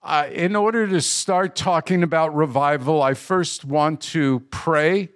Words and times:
Uh, 0.00 0.28
in 0.32 0.54
order 0.54 0.86
to 0.86 1.00
start 1.00 1.56
talking 1.56 2.04
about 2.04 2.34
revival, 2.34 3.02
I 3.02 3.14
first 3.14 3.64
want 3.64 4.00
to 4.02 4.40
pray 4.50 5.08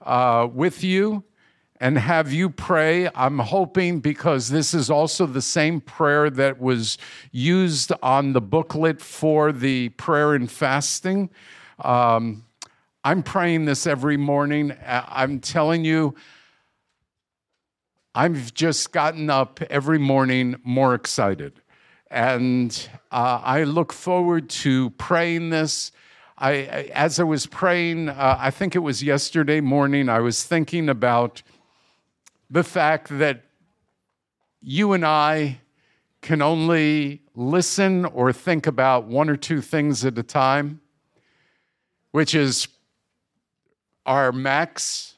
uh, 0.00 0.48
with 0.50 0.82
you 0.82 1.24
and 1.78 1.98
have 1.98 2.32
you 2.32 2.48
pray. 2.48 3.10
I'm 3.14 3.38
hoping 3.38 4.00
because 4.00 4.48
this 4.48 4.72
is 4.72 4.88
also 4.88 5.26
the 5.26 5.42
same 5.42 5.82
prayer 5.82 6.30
that 6.30 6.58
was 6.58 6.96
used 7.32 7.92
on 8.02 8.32
the 8.32 8.40
booklet 8.40 9.02
for 9.02 9.52
the 9.52 9.90
prayer 9.90 10.32
and 10.32 10.50
fasting. 10.50 11.28
Um, 11.84 12.46
I'm 13.04 13.22
praying 13.22 13.66
this 13.66 13.86
every 13.86 14.16
morning. 14.16 14.74
I'm 14.86 15.40
telling 15.40 15.84
you, 15.84 16.14
I've 18.14 18.54
just 18.54 18.90
gotten 18.90 19.28
up 19.28 19.60
every 19.68 19.98
morning 19.98 20.56
more 20.64 20.94
excited. 20.94 21.59
And 22.10 22.88
uh, 23.12 23.40
I 23.42 23.62
look 23.62 23.92
forward 23.92 24.48
to 24.50 24.90
praying 24.90 25.50
this. 25.50 25.92
I, 26.36 26.54
as 26.94 27.20
I 27.20 27.24
was 27.24 27.46
praying, 27.46 28.08
uh, 28.08 28.36
I 28.40 28.50
think 28.50 28.74
it 28.74 28.80
was 28.80 29.02
yesterday 29.02 29.60
morning, 29.60 30.08
I 30.08 30.20
was 30.20 30.42
thinking 30.42 30.88
about 30.88 31.42
the 32.50 32.64
fact 32.64 33.08
that 33.18 33.44
you 34.60 34.92
and 34.92 35.04
I 35.06 35.60
can 36.22 36.42
only 36.42 37.22
listen 37.34 38.04
or 38.04 38.32
think 38.32 38.66
about 38.66 39.06
one 39.06 39.30
or 39.30 39.36
two 39.36 39.60
things 39.60 40.04
at 40.04 40.18
a 40.18 40.22
time, 40.22 40.80
which 42.10 42.34
is 42.34 42.68
our 44.04 44.32
max, 44.32 45.14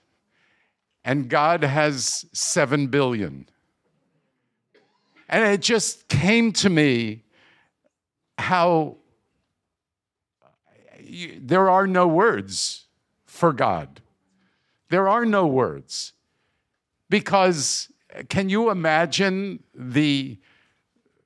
and 1.04 1.28
God 1.28 1.64
has 1.64 2.26
seven 2.32 2.88
billion. 2.88 3.48
And 5.32 5.44
it 5.44 5.62
just 5.62 6.08
came 6.08 6.52
to 6.52 6.68
me 6.68 7.22
how 8.36 8.98
you, 11.00 11.40
there 11.40 11.70
are 11.70 11.86
no 11.86 12.06
words 12.06 12.84
for 13.24 13.54
God. 13.54 14.02
There 14.90 15.08
are 15.08 15.24
no 15.24 15.46
words. 15.46 16.12
Because 17.08 17.90
can 18.28 18.50
you 18.50 18.68
imagine 18.68 19.62
the, 19.74 20.38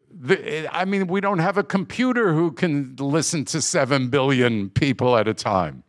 the 0.09 0.69
I 0.73 0.85
mean, 0.85 1.09
we 1.09 1.21
don't 1.21 1.41
have 1.41 1.59
a 1.59 1.65
computer 1.65 2.33
who 2.33 2.53
can 2.53 2.95
listen 3.01 3.45
to 3.47 3.61
7 3.61 4.09
billion 4.09 4.71
people 4.71 5.17
at 5.17 5.27
a 5.27 5.35
time. 5.35 5.83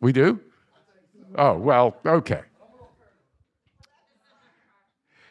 We 0.00 0.12
do? 0.12 0.38
Oh, 1.34 1.58
well, 1.58 1.96
okay. 2.06 2.42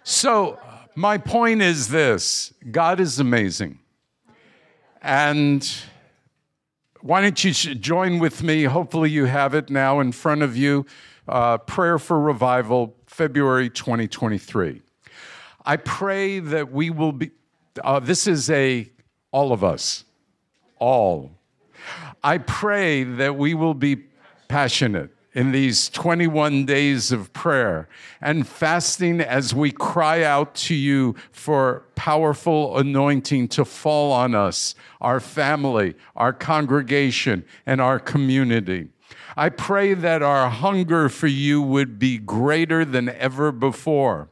So, 0.03 0.59
my 0.95 1.17
point 1.19 1.61
is 1.61 1.89
this 1.89 2.53
God 2.71 2.99
is 2.99 3.19
amazing. 3.19 3.79
And 5.01 5.67
why 7.01 7.21
don't 7.21 7.43
you 7.43 7.53
join 7.53 8.19
with 8.19 8.41
me? 8.43 8.63
Hopefully, 8.63 9.09
you 9.09 9.25
have 9.25 9.53
it 9.53 9.69
now 9.69 9.99
in 9.99 10.11
front 10.11 10.41
of 10.41 10.57
you. 10.57 10.85
Uh, 11.27 11.59
Prayer 11.59 11.99
for 11.99 12.19
Revival, 12.19 12.95
February 13.05 13.69
2023. 13.69 14.81
I 15.65 15.77
pray 15.77 16.39
that 16.39 16.71
we 16.71 16.89
will 16.89 17.11
be, 17.11 17.31
uh, 17.83 17.99
this 17.99 18.25
is 18.25 18.49
a, 18.49 18.91
all 19.31 19.53
of 19.53 19.63
us, 19.63 20.03
all. 20.79 21.31
I 22.23 22.39
pray 22.39 23.03
that 23.03 23.35
we 23.35 23.53
will 23.53 23.75
be 23.75 23.97
passionate 24.47 25.11
in 25.33 25.51
these 25.51 25.89
21 25.89 26.65
days 26.65 27.11
of 27.11 27.31
prayer 27.31 27.87
and 28.19 28.47
fasting 28.47 29.21
as 29.21 29.53
we 29.53 29.71
cry 29.71 30.23
out 30.23 30.53
to 30.55 30.75
you 30.75 31.15
for 31.31 31.83
powerful 31.95 32.77
anointing 32.77 33.47
to 33.47 33.63
fall 33.63 34.11
on 34.11 34.35
us, 34.35 34.75
our 34.99 35.19
family, 35.19 35.95
our 36.15 36.33
congregation, 36.33 37.45
and 37.65 37.79
our 37.79 37.99
community. 37.99 38.89
I 39.37 39.49
pray 39.49 39.93
that 39.93 40.21
our 40.21 40.49
hunger 40.49 41.07
for 41.07 41.27
you 41.27 41.61
would 41.61 41.97
be 41.97 42.17
greater 42.17 42.83
than 42.83 43.09
ever 43.09 43.51
before. 43.51 44.29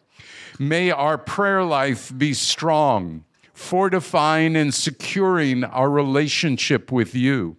May 0.59 0.91
our 0.91 1.18
prayer 1.18 1.63
life 1.63 2.12
be 2.18 2.34
strong, 2.34 3.23
fortifying 3.53 4.57
and 4.57 4.73
securing 4.73 5.63
our 5.63 5.90
relationship 5.90 6.91
with 6.91 7.16
you. 7.16 7.56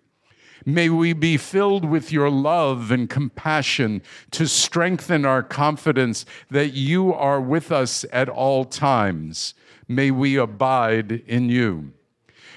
May 0.66 0.88
we 0.88 1.12
be 1.12 1.36
filled 1.36 1.84
with 1.84 2.12
your 2.12 2.30
love 2.30 2.90
and 2.90 3.08
compassion 3.08 4.02
to 4.32 4.46
strengthen 4.46 5.24
our 5.24 5.42
confidence 5.42 6.26
that 6.50 6.74
you 6.74 7.14
are 7.14 7.40
with 7.40 7.72
us 7.72 8.04
at 8.12 8.28
all 8.28 8.64
times. 8.64 9.54
May 9.88 10.10
we 10.10 10.36
abide 10.36 11.22
in 11.26 11.48
you. 11.48 11.92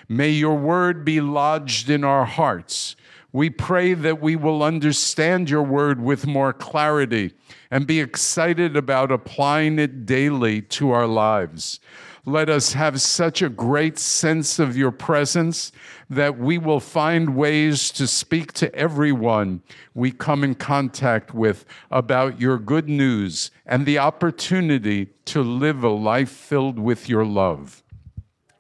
May 0.09 0.30
your 0.30 0.56
word 0.56 1.06
be 1.06 1.22
lodged 1.22 1.90
in 1.90 2.03
our 2.03 2.25
hearts. 2.25 2.96
We 3.31 3.50
pray 3.50 3.96
that 3.96 4.22
we 4.22 4.36
will 4.36 4.62
understand 4.62 5.50
your 5.50 5.63
word 5.63 6.00
with 6.00 6.28
more 6.28 6.53
clarity 6.53 7.34
and 7.72 7.88
be 7.88 8.00
excited 8.00 8.78
about 8.78 9.12
applying 9.12 9.80
it 9.80 10.06
daily 10.06 10.62
to 10.62 10.92
our 10.92 11.08
lives. 11.08 11.80
Let 12.25 12.50
us 12.50 12.72
have 12.72 13.01
such 13.01 13.41
a 13.41 13.50
great 13.50 14.00
sense 14.00 14.57
of 14.57 14.78
your 14.78 14.91
presence 14.91 15.73
that 16.09 16.39
we 16.39 16.57
will 16.57 16.79
find 16.79 17.35
ways 17.35 17.91
to 17.91 18.07
speak 18.07 18.53
to 18.53 18.73
everyone 18.73 19.61
we 19.94 20.11
come 20.11 20.41
in 20.41 20.56
contact 20.56 21.33
with 21.33 21.66
about 21.91 22.39
your 22.39 22.57
good 22.57 22.88
news 22.88 23.51
and 23.66 23.85
the 23.85 24.00
opportunity 24.00 25.09
to 25.25 25.41
live 25.41 25.83
a 25.83 25.89
life 25.89 26.29
filled 26.29 26.79
with 26.79 27.09
your 27.09 27.25
love. 27.25 27.83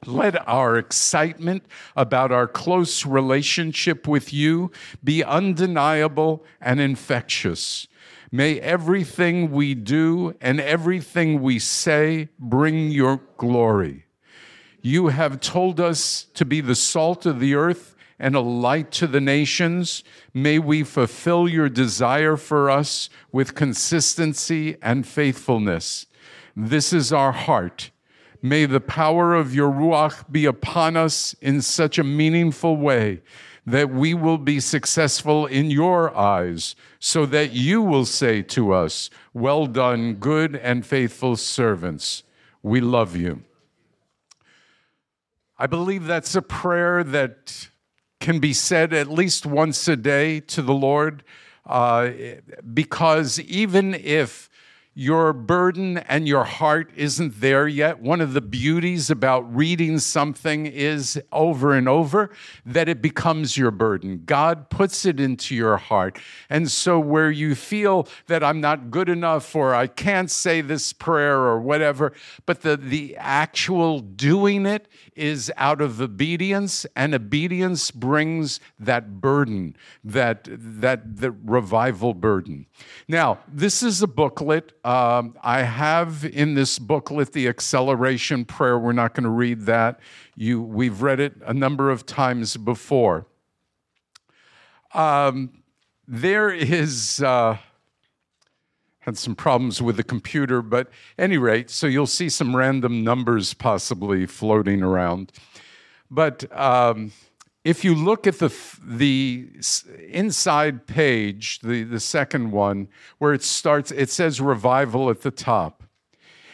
Let 0.05 0.45
our 0.45 0.77
excitement 0.77 1.63
about 1.95 2.33
our 2.33 2.49
close 2.49 3.05
relationship 3.05 4.09
with 4.09 4.33
you 4.33 4.71
be 5.01 5.23
undeniable 5.23 6.43
and 6.59 6.81
infectious. 6.81 7.87
May 8.35 8.59
everything 8.61 9.51
we 9.51 9.75
do 9.75 10.35
and 10.41 10.59
everything 10.59 11.39
we 11.43 11.59
say 11.59 12.29
bring 12.39 12.89
your 12.89 13.21
glory. 13.37 14.05
You 14.81 15.09
have 15.09 15.39
told 15.39 15.79
us 15.79 16.23
to 16.33 16.43
be 16.43 16.59
the 16.59 16.73
salt 16.73 17.27
of 17.27 17.39
the 17.39 17.53
earth 17.53 17.95
and 18.17 18.35
a 18.35 18.39
light 18.39 18.89
to 18.93 19.05
the 19.05 19.21
nations. 19.21 20.03
May 20.33 20.57
we 20.57 20.81
fulfill 20.81 21.47
your 21.47 21.69
desire 21.69 22.35
for 22.35 22.71
us 22.71 23.07
with 23.31 23.53
consistency 23.53 24.77
and 24.81 25.05
faithfulness. 25.05 26.07
This 26.55 26.91
is 26.91 27.13
our 27.13 27.33
heart. 27.33 27.91
May 28.41 28.65
the 28.65 28.81
power 28.81 29.35
of 29.35 29.53
your 29.53 29.71
Ruach 29.71 30.31
be 30.31 30.45
upon 30.45 30.97
us 30.97 31.35
in 31.39 31.61
such 31.61 31.99
a 31.99 32.03
meaningful 32.03 32.77
way 32.77 33.21
that 33.65 33.89
we 33.89 34.13
will 34.13 34.37
be 34.37 34.59
successful 34.59 35.45
in 35.45 35.71
your 35.71 36.15
eyes, 36.15 36.75
so 36.99 37.25
that 37.25 37.51
you 37.51 37.81
will 37.81 38.05
say 38.05 38.41
to 38.41 38.73
us, 38.73 39.09
Well 39.33 39.67
done, 39.67 40.15
good 40.15 40.55
and 40.55 40.85
faithful 40.85 41.35
servants. 41.35 42.23
We 42.61 42.81
love 42.81 43.15
you. 43.15 43.43
I 45.57 45.67
believe 45.67 46.05
that's 46.05 46.35
a 46.35 46.41
prayer 46.41 47.03
that 47.03 47.69
can 48.19 48.39
be 48.39 48.53
said 48.53 48.93
at 48.93 49.09
least 49.09 49.45
once 49.45 49.87
a 49.87 49.95
day 49.95 50.39
to 50.39 50.61
the 50.61 50.73
Lord, 50.73 51.23
uh, 51.65 52.09
because 52.73 53.39
even 53.39 53.93
if 53.93 54.49
your 54.95 55.33
burden 55.33 55.97
and 55.97 56.27
your 56.27 56.43
heart 56.43 56.91
isn't 56.95 57.41
there 57.41 57.67
yet. 57.67 57.99
One 57.99 58.21
of 58.21 58.33
the 58.33 58.41
beauties 58.41 59.09
about 59.09 59.53
reading 59.55 59.97
something 59.97 60.67
is 60.67 61.19
over 61.31 61.73
and 61.73 61.89
over 61.89 62.29
that 62.65 62.87
it 62.87 63.01
becomes 63.01 63.57
your 63.57 63.71
burden. 63.71 64.21
God 64.25 64.69
puts 64.69 65.05
it 65.05 65.19
into 65.19 65.55
your 65.55 65.77
heart. 65.77 66.19
And 66.49 66.69
so, 66.69 66.99
where 66.99 67.31
you 67.31 67.55
feel 67.55 68.07
that 68.27 68.43
I'm 68.43 68.61
not 68.61 68.91
good 68.91 69.09
enough 69.09 69.55
or 69.55 69.73
I 69.73 69.87
can't 69.87 70.29
say 70.29 70.61
this 70.61 70.93
prayer 70.93 71.37
or 71.37 71.59
whatever, 71.59 72.13
but 72.45 72.61
the, 72.61 72.77
the 72.77 73.15
actual 73.17 73.99
doing 73.99 74.65
it 74.65 74.87
is 75.15 75.51
out 75.57 75.81
of 75.81 76.01
obedience, 76.01 76.85
and 76.95 77.13
obedience 77.13 77.91
brings 77.91 78.59
that 78.79 79.21
burden, 79.21 79.75
that, 80.03 80.47
that 80.51 81.17
the 81.17 81.31
revival 81.31 82.13
burden. 82.13 82.65
Now, 83.07 83.39
this 83.47 83.83
is 83.83 84.01
a 84.01 84.07
booklet. 84.07 84.73
Um, 84.83 85.37
I 85.41 85.61
have 85.61 86.25
in 86.25 86.55
this 86.55 86.77
booklet 86.77 87.31
the 87.31 87.47
acceleration 87.47 88.43
prayer. 88.43 88.77
We're 88.77 88.91
not 88.91 89.13
going 89.13 89.23
to 89.23 89.29
read 89.29 89.61
that. 89.61 89.99
You, 90.35 90.61
we've 90.61 91.01
read 91.01 91.19
it 91.19 91.35
a 91.45 91.53
number 91.53 91.89
of 91.89 92.05
times 92.05 92.57
before. 92.57 93.27
Um, 94.93 95.63
there 96.07 96.51
is. 96.51 97.21
Uh, 97.21 97.57
had 99.03 99.17
some 99.17 99.35
problems 99.35 99.81
with 99.81 99.97
the 99.97 100.03
computer, 100.03 100.61
but 100.61 100.89
any 101.17 101.37
rate, 101.37 101.69
so 101.69 101.87
you'll 101.87 102.07
see 102.07 102.29
some 102.29 102.55
random 102.55 103.03
numbers 103.03 103.53
possibly 103.53 104.25
floating 104.25 104.81
around. 104.81 105.29
But 106.09 106.45
um, 106.57 107.11
if 107.63 107.85
you 107.85 107.95
look 107.95 108.27
at 108.27 108.39
the, 108.39 108.53
the 108.83 109.49
inside 110.09 110.85
page, 110.85 111.59
the, 111.59 111.83
the 111.83 111.99
second 111.99 112.51
one, 112.51 112.89
where 113.19 113.33
it 113.33 113.43
starts, 113.43 113.91
it 113.91 114.09
says 114.09 114.41
revival 114.41 115.09
at 115.09 115.21
the 115.21 115.31
top. 115.31 115.83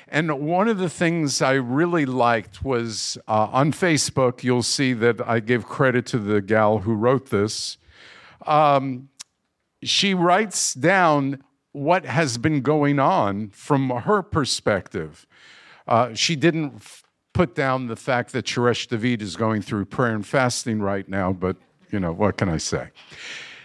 And 0.07 0.39
one 0.39 0.67
of 0.67 0.77
the 0.77 0.89
things 0.89 1.41
I 1.41 1.53
really 1.53 2.05
liked 2.05 2.63
was 2.63 3.17
uh, 3.27 3.49
on 3.51 3.71
Facebook, 3.71 4.43
you'll 4.43 4.63
see 4.63 4.93
that 4.93 5.27
I 5.27 5.39
give 5.39 5.67
credit 5.67 6.05
to 6.07 6.17
the 6.17 6.41
gal 6.41 6.79
who 6.79 6.93
wrote 6.93 7.29
this. 7.29 7.77
Um, 8.45 9.09
she 9.83 10.13
writes 10.13 10.73
down 10.73 11.43
what 11.71 12.05
has 12.05 12.37
been 12.37 12.61
going 12.61 12.99
on 12.99 13.49
from 13.49 13.89
her 13.89 14.21
perspective. 14.23 15.27
Uh, 15.87 16.13
she 16.13 16.35
didn't 16.35 16.81
put 17.39 17.55
down 17.55 17.87
the 17.87 17.95
fact 17.95 18.33
that 18.33 18.43
Suresh 18.43 18.89
David 18.89 19.21
is 19.21 19.37
going 19.37 19.61
through 19.61 19.85
prayer 19.85 20.13
and 20.13 20.27
fasting 20.27 20.81
right 20.81 21.07
now, 21.07 21.31
but 21.31 21.55
you 21.89 21.97
know, 21.97 22.11
what 22.11 22.35
can 22.35 22.49
I 22.49 22.57
say? 22.57 22.89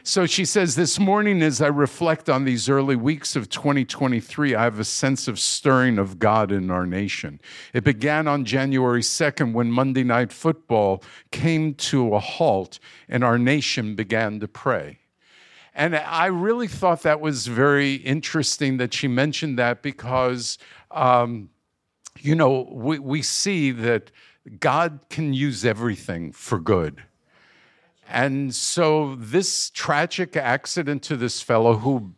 So 0.05 0.27
she 0.27 0.45
says, 0.45 0.77
This 0.77 1.01
morning, 1.01 1.43
as 1.43 1.61
I 1.61 1.67
reflect 1.67 2.31
on 2.31 2.45
these 2.45 2.69
early 2.69 2.95
weeks 2.95 3.35
of 3.35 3.49
2023, 3.49 4.55
I 4.55 4.63
have 4.63 4.79
a 4.79 4.85
sense 4.85 5.27
of 5.27 5.41
stirring 5.41 5.99
of 5.99 6.21
God 6.21 6.53
in 6.53 6.71
our 6.71 6.87
nation. 6.87 7.41
It 7.73 7.83
began 7.83 8.29
on 8.29 8.45
January 8.45 9.01
2nd 9.01 9.55
when 9.55 9.73
Monday 9.73 10.05
Night 10.05 10.33
Football 10.33 11.03
came 11.33 11.75
to 11.75 12.15
a 12.15 12.21
halt 12.21 12.79
and 13.09 13.25
our 13.25 13.39
nation 13.39 13.97
began 13.97 14.39
to 14.39 14.47
pray. 14.47 15.01
And 15.75 15.97
I 15.97 16.27
really 16.27 16.69
thought 16.69 17.03
that 17.03 17.21
was 17.21 17.49
very 17.49 17.95
interesting 17.95 18.77
that 18.77 18.95
she 18.95 19.09
mentioned 19.09 19.59
that 19.59 19.83
because, 19.83 20.59
um, 20.93 21.51
you 22.21 22.35
know, 22.35 22.69
we, 22.71 22.99
we 22.99 23.23
see 23.23 23.71
that 23.71 24.11
God 24.61 25.01
can 25.11 25.35
use 25.35 25.65
everything 25.65 26.33
for 26.33 26.59
good. 26.59 27.03
And 28.09 28.55
so, 28.55 29.15
this 29.17 29.71
tragic 29.71 30.37
accident 30.37 31.03
to 31.05 31.17
this 31.17 31.41
fellow, 31.41 31.77
who 31.77 32.13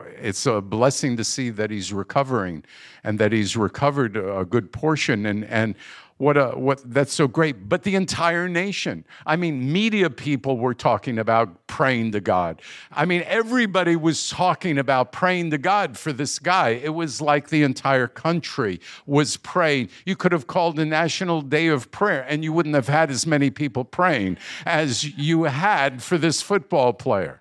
it's 0.00 0.46
a 0.46 0.60
blessing 0.60 1.16
to 1.16 1.24
see 1.24 1.50
that 1.50 1.70
he's 1.70 1.92
recovering 1.92 2.64
and 3.04 3.18
that 3.18 3.32
he's 3.32 3.56
recovered 3.56 4.16
a 4.16 4.44
good 4.44 4.72
portion. 4.72 5.26
And, 5.26 5.44
and 5.44 5.74
what 6.18 6.36
a 6.36 6.48
what 6.50 6.82
that's 6.84 7.12
so 7.12 7.28
great. 7.28 7.68
But 7.68 7.84
the 7.84 7.94
entire 7.94 8.48
nation. 8.48 9.04
I 9.24 9.36
mean 9.36 9.72
media 9.72 10.10
people 10.10 10.58
were 10.58 10.74
talking 10.74 11.18
about 11.18 11.66
praying 11.68 12.12
to 12.12 12.20
god. 12.20 12.60
I 12.92 13.04
mean 13.04 13.22
everybody 13.26 13.94
was 13.94 14.28
talking 14.28 14.78
about 14.78 15.12
praying 15.12 15.52
to 15.52 15.58
god 15.58 15.96
for 15.96 16.12
this 16.12 16.40
guy. 16.40 16.70
It 16.70 16.92
was 16.92 17.20
like 17.20 17.48
the 17.48 17.62
entire 17.62 18.08
country 18.08 18.80
was 19.06 19.36
praying. 19.36 19.90
You 20.04 20.16
could 20.16 20.32
have 20.32 20.48
called 20.48 20.78
a 20.80 20.84
national 20.84 21.42
day 21.42 21.68
of 21.68 21.90
prayer 21.92 22.26
and 22.28 22.42
you 22.42 22.52
wouldn't 22.52 22.74
have 22.74 22.88
had 22.88 23.10
as 23.12 23.24
many 23.24 23.50
people 23.50 23.84
praying 23.84 24.38
as 24.66 25.04
you 25.16 25.44
had 25.44 26.02
for 26.02 26.18
this 26.18 26.42
football 26.42 26.92
player. 26.92 27.40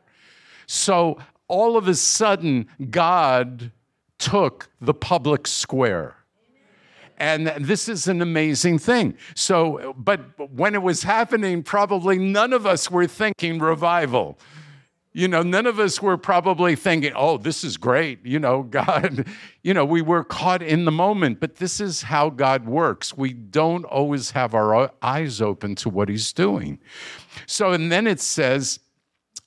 So 0.67 1.17
all 1.47 1.77
of 1.77 1.87
a 1.87 1.95
sudden 1.95 2.67
god 2.91 3.71
took 4.19 4.69
the 4.79 4.93
public 4.93 5.47
square 5.47 6.16
and 7.17 7.47
this 7.59 7.89
is 7.89 8.07
an 8.07 8.21
amazing 8.21 8.79
thing. 8.79 9.17
So, 9.35 9.95
but 9.97 10.21
when 10.51 10.75
it 10.75 10.81
was 10.81 11.03
happening, 11.03 11.63
probably 11.63 12.17
none 12.17 12.53
of 12.53 12.65
us 12.65 12.91
were 12.91 13.07
thinking 13.07 13.59
revival. 13.59 14.37
You 15.13 15.27
know, 15.27 15.41
none 15.41 15.65
of 15.65 15.79
us 15.79 15.99
were 15.99 16.15
probably 16.15 16.75
thinking, 16.75 17.11
oh, 17.15 17.37
this 17.39 17.63
is 17.63 17.75
great. 17.75 18.23
You 18.23 18.37
know, 18.37 18.61
God, 18.69 19.25
you 19.63 19.73
know, 19.73 19.83
we 19.83 20.01
were 20.01 20.23
caught 20.23 20.61
in 20.61 20.85
the 20.85 20.91
moment, 20.91 21.39
but 21.39 21.55
this 21.55 21.81
is 21.81 22.03
how 22.03 22.29
God 22.29 22.67
works. 22.67 23.17
We 23.17 23.33
don't 23.33 23.83
always 23.85 24.31
have 24.31 24.53
our 24.53 24.91
eyes 25.01 25.41
open 25.41 25.73
to 25.77 25.89
what 25.89 26.07
He's 26.07 26.31
doing. 26.33 26.77
So, 27.47 27.71
and 27.71 27.91
then 27.91 28.05
it 28.05 28.19
says, 28.19 28.79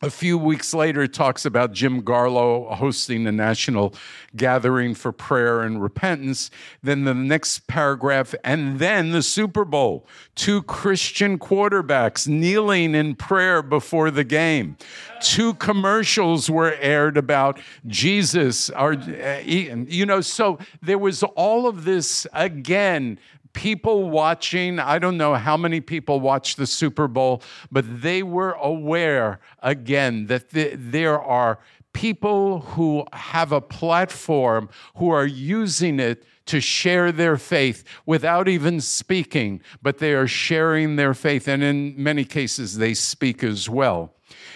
a 0.03 0.09
few 0.09 0.39
weeks 0.39 0.73
later, 0.73 1.03
it 1.03 1.13
talks 1.13 1.45
about 1.45 1.73
Jim 1.73 2.03
Garlow 2.03 2.73
hosting 2.75 3.27
a 3.27 3.33
national 3.33 3.95
gathering 4.35 4.95
for 4.95 5.13
prayer 5.13 5.61
and 5.61 5.83
repentance. 5.83 6.51
Then 6.83 7.05
the 7.05 7.13
next 7.13 7.67
paragraph, 7.67 8.35
and 8.43 8.79
then 8.79 9.11
the 9.11 9.23
Super 9.23 9.65
Bowl. 9.65 10.07
Two 10.35 10.63
Christian 10.63 11.39
quarterbacks 11.39 12.27
kneeling 12.27 12.95
in 12.95 13.15
prayer 13.15 13.63
before 13.63 14.11
the 14.11 14.25
game. 14.25 14.79
Two 15.21 15.53
commercials 15.55 16.49
were 16.49 16.75
aired 16.81 17.19
about 17.19 17.61
Jesus. 17.87 18.71
Our, 18.71 18.95
uh, 18.95 19.41
you 19.45 20.07
know, 20.07 20.23
so 20.23 20.59
there 20.81 20.99
was 20.99 21.23
all 21.23 21.67
of 21.67 21.85
this 21.85 22.27
again 22.33 23.19
people 23.53 24.11
watching, 24.11 24.79
I 24.79 24.99
don't 24.99 25.17
know 25.17 25.35
how 25.35 25.57
many 25.57 25.81
people 25.81 26.21
watched 26.21 26.57
the 26.57 26.67
Super 26.67 27.09
Bowl, 27.09 27.43
but 27.71 27.85
they 28.03 28.23
were 28.23 28.53
aware 28.53 29.41
again 29.61 30.27
that 30.27 30.51
the, 30.51 30.75
there 30.77 31.21
are 31.21 31.59
people 31.93 32.61
who 32.61 33.05
have 33.13 33.53
a 33.53 33.61
platform 33.61 34.69
who 34.97 35.11
are 35.11 35.27
using 35.27 35.99
it 35.99 36.25
to 36.47 36.61
share 36.61 37.13
their 37.13 37.37
faith 37.37 37.85
without 38.07 38.49
even 38.49 38.81
speaking, 38.81 39.61
but 39.83 39.99
they 39.99 40.15
are 40.15 40.27
sharing 40.27 40.97
their 40.97 41.15
faith. 41.15 41.47
And 41.47 41.63
in 41.63 41.95
many 41.97 42.25
cases, 42.25 42.79
they 42.79 42.95
speak 42.95 43.45
as 43.45 43.69
well. 43.69 44.15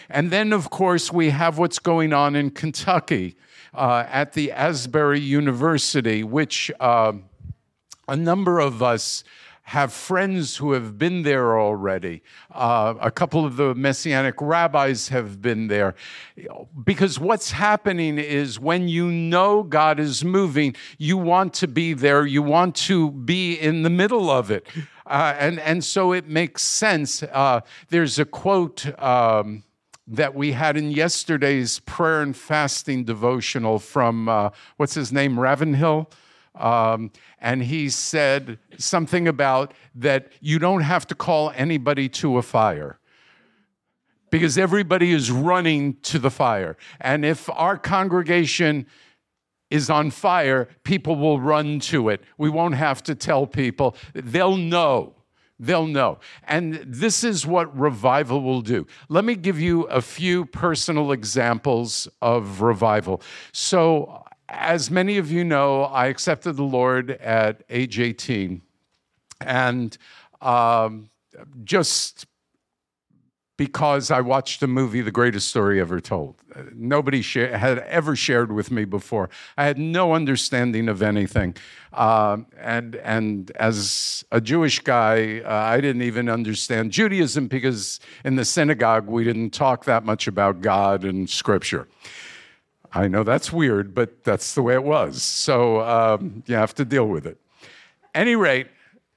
And 0.08 0.30
then, 0.30 0.52
of 0.52 0.70
course, 0.70 1.12
we 1.12 1.30
have 1.30 1.58
what's 1.58 1.78
going 1.78 2.12
on 2.12 2.36
in 2.36 2.50
Kentucky 2.50 3.36
uh, 3.72 4.04
at 4.08 4.32
the 4.32 4.52
Asbury 4.52 5.20
University, 5.20 6.22
which. 6.22 6.70
Uh, 6.80 7.14
a 8.08 8.16
number 8.16 8.58
of 8.60 8.82
us 8.82 9.24
have 9.68 9.92
friends 9.92 10.58
who 10.58 10.72
have 10.72 10.98
been 10.98 11.22
there 11.22 11.58
already. 11.58 12.22
Uh, 12.50 12.94
a 13.00 13.10
couple 13.10 13.46
of 13.46 13.56
the 13.56 13.74
messianic 13.74 14.34
rabbis 14.40 15.08
have 15.08 15.40
been 15.40 15.68
there. 15.68 15.94
Because 16.84 17.18
what's 17.18 17.52
happening 17.52 18.18
is 18.18 18.60
when 18.60 18.88
you 18.88 19.10
know 19.10 19.62
God 19.62 19.98
is 19.98 20.22
moving, 20.22 20.76
you 20.98 21.16
want 21.16 21.54
to 21.54 21.66
be 21.66 21.94
there, 21.94 22.26
you 22.26 22.42
want 22.42 22.74
to 22.76 23.10
be 23.10 23.54
in 23.54 23.82
the 23.82 23.90
middle 23.90 24.30
of 24.30 24.50
it. 24.50 24.66
Uh, 25.06 25.34
and, 25.38 25.58
and 25.60 25.82
so 25.82 26.12
it 26.12 26.28
makes 26.28 26.60
sense. 26.62 27.22
Uh, 27.22 27.60
there's 27.88 28.18
a 28.18 28.24
quote. 28.24 28.86
Um, 29.02 29.64
that 30.06 30.34
we 30.34 30.52
had 30.52 30.76
in 30.76 30.90
yesterday's 30.90 31.78
prayer 31.80 32.20
and 32.20 32.36
fasting 32.36 33.04
devotional 33.04 33.78
from 33.78 34.28
uh, 34.28 34.50
what's 34.76 34.92
his 34.92 35.10
name, 35.10 35.40
Ravenhill? 35.40 36.10
Um, 36.54 37.10
and 37.40 37.62
he 37.62 37.88
said 37.88 38.58
something 38.78 39.26
about 39.26 39.74
that 39.96 40.32
you 40.40 40.58
don't 40.58 40.82
have 40.82 41.06
to 41.08 41.14
call 41.14 41.52
anybody 41.56 42.08
to 42.10 42.38
a 42.38 42.42
fire 42.42 42.98
because 44.30 44.58
everybody 44.58 45.12
is 45.12 45.30
running 45.30 45.94
to 46.02 46.18
the 46.18 46.30
fire. 46.30 46.76
And 47.00 47.24
if 47.24 47.48
our 47.50 47.76
congregation 47.76 48.86
is 49.70 49.90
on 49.90 50.10
fire, 50.10 50.68
people 50.82 51.16
will 51.16 51.40
run 51.40 51.80
to 51.80 52.08
it. 52.08 52.22
We 52.38 52.50
won't 52.50 52.74
have 52.74 53.02
to 53.04 53.14
tell 53.14 53.46
people, 53.46 53.96
they'll 54.12 54.56
know. 54.56 55.14
They'll 55.60 55.86
know. 55.86 56.18
And 56.48 56.74
this 56.84 57.22
is 57.22 57.46
what 57.46 57.76
revival 57.78 58.42
will 58.42 58.60
do. 58.60 58.86
Let 59.08 59.24
me 59.24 59.36
give 59.36 59.60
you 59.60 59.84
a 59.84 60.00
few 60.00 60.46
personal 60.46 61.12
examples 61.12 62.08
of 62.20 62.60
revival. 62.60 63.22
So, 63.52 64.24
as 64.48 64.90
many 64.90 65.18
of 65.18 65.30
you 65.30 65.44
know, 65.44 65.82
I 65.84 66.06
accepted 66.06 66.54
the 66.54 66.64
Lord 66.64 67.10
at 67.10 67.62
age 67.70 67.98
18. 67.98 68.62
And 69.40 69.96
um, 70.40 71.10
just 71.64 72.26
because 73.56 74.10
I 74.10 74.20
watched 74.20 74.62
a 74.62 74.66
movie, 74.66 75.00
The 75.00 75.12
Greatest 75.12 75.48
Story 75.48 75.80
Ever 75.80 76.00
Told. 76.00 76.36
Nobody 76.74 77.22
had 77.22 77.78
ever 77.78 78.16
shared 78.16 78.50
with 78.50 78.72
me 78.72 78.84
before. 78.84 79.30
I 79.56 79.64
had 79.64 79.78
no 79.78 80.12
understanding 80.12 80.88
of 80.88 81.02
anything. 81.02 81.56
Uh, 81.92 82.38
and, 82.58 82.96
and 82.96 83.52
as 83.52 84.24
a 84.32 84.40
Jewish 84.40 84.80
guy, 84.80 85.40
uh, 85.40 85.48
I 85.48 85.80
didn't 85.80 86.02
even 86.02 86.28
understand 86.28 86.90
Judaism 86.90 87.46
because 87.46 88.00
in 88.24 88.34
the 88.34 88.44
synagogue, 88.44 89.06
we 89.06 89.22
didn't 89.22 89.50
talk 89.50 89.84
that 89.84 90.04
much 90.04 90.26
about 90.26 90.60
God 90.60 91.04
and 91.04 91.30
scripture. 91.30 91.86
I 92.94 93.08
know 93.08 93.24
that's 93.24 93.52
weird, 93.52 93.94
but 93.94 94.22
that's 94.22 94.54
the 94.54 94.62
way 94.62 94.74
it 94.74 94.84
was. 94.84 95.22
So 95.22 95.80
um, 95.80 96.44
you 96.46 96.54
have 96.54 96.74
to 96.76 96.84
deal 96.84 97.06
with 97.06 97.26
it. 97.26 97.38
Any 98.14 98.36
rate, 98.36 98.68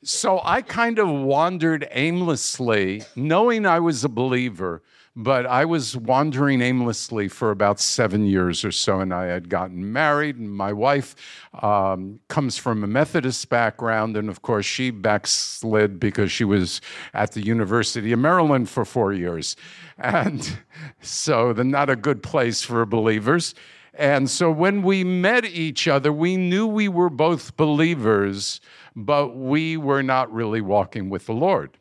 so 0.03 0.41
I 0.43 0.63
kind 0.63 0.97
of 0.97 1.07
wandered 1.07 1.87
aimlessly, 1.91 3.03
knowing 3.15 3.67
I 3.67 3.79
was 3.79 4.03
a 4.03 4.09
believer, 4.09 4.81
but 5.19 5.47
I 5.47 5.65
was 5.65 5.97
wandering 5.97 6.61
aimlessly 6.61 7.27
for 7.27 7.49
about 7.49 7.79
seven 7.79 8.23
years 8.27 8.63
or 8.63 8.71
so, 8.71 8.99
and 8.99 9.11
I 9.11 9.25
had 9.25 9.49
gotten 9.49 9.91
married. 9.91 10.35
And 10.35 10.53
my 10.53 10.71
wife 10.71 11.15
um, 11.59 12.19
comes 12.27 12.59
from 12.59 12.83
a 12.83 12.87
Methodist 12.87 13.49
background, 13.49 14.15
and 14.15 14.29
of 14.29 14.43
course, 14.43 14.67
she 14.67 14.91
backslid 14.91 15.99
because 15.99 16.31
she 16.31 16.43
was 16.43 16.81
at 17.15 17.31
the 17.31 17.41
University 17.41 18.11
of 18.11 18.19
Maryland 18.19 18.69
for 18.69 18.85
four 18.85 19.11
years. 19.11 19.55
And 19.97 20.59
so, 21.01 21.51
the 21.51 21.63
not 21.63 21.89
a 21.89 21.95
good 21.95 22.21
place 22.21 22.61
for 22.61 22.85
believers. 22.85 23.55
And 23.95 24.29
so, 24.29 24.51
when 24.51 24.83
we 24.83 25.03
met 25.03 25.45
each 25.45 25.87
other, 25.87 26.13
we 26.13 26.37
knew 26.37 26.67
we 26.67 26.89
were 26.89 27.09
both 27.09 27.57
believers, 27.57 28.61
but 28.95 29.35
we 29.35 29.77
were 29.77 30.03
not 30.03 30.31
really 30.31 30.61
walking 30.61 31.09
with 31.09 31.25
the 31.25 31.33
Lord. 31.33 31.79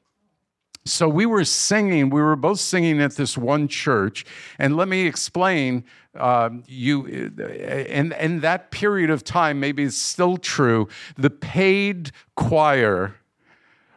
So 0.86 1.08
we 1.08 1.26
were 1.26 1.44
singing, 1.44 2.10
we 2.10 2.22
were 2.22 2.36
both 2.36 2.60
singing 2.60 3.02
at 3.02 3.16
this 3.16 3.36
one 3.36 3.66
church. 3.66 4.24
And 4.58 4.76
let 4.76 4.86
me 4.86 5.06
explain 5.06 5.84
uh, 6.14 6.50
you 6.66 7.04
in, 7.06 8.12
in 8.12 8.40
that 8.40 8.70
period 8.70 9.10
of 9.10 9.24
time, 9.24 9.58
maybe 9.60 9.82
it's 9.82 9.96
still 9.96 10.36
true, 10.36 10.88
the 11.16 11.28
paid 11.28 12.12
choir 12.36 13.16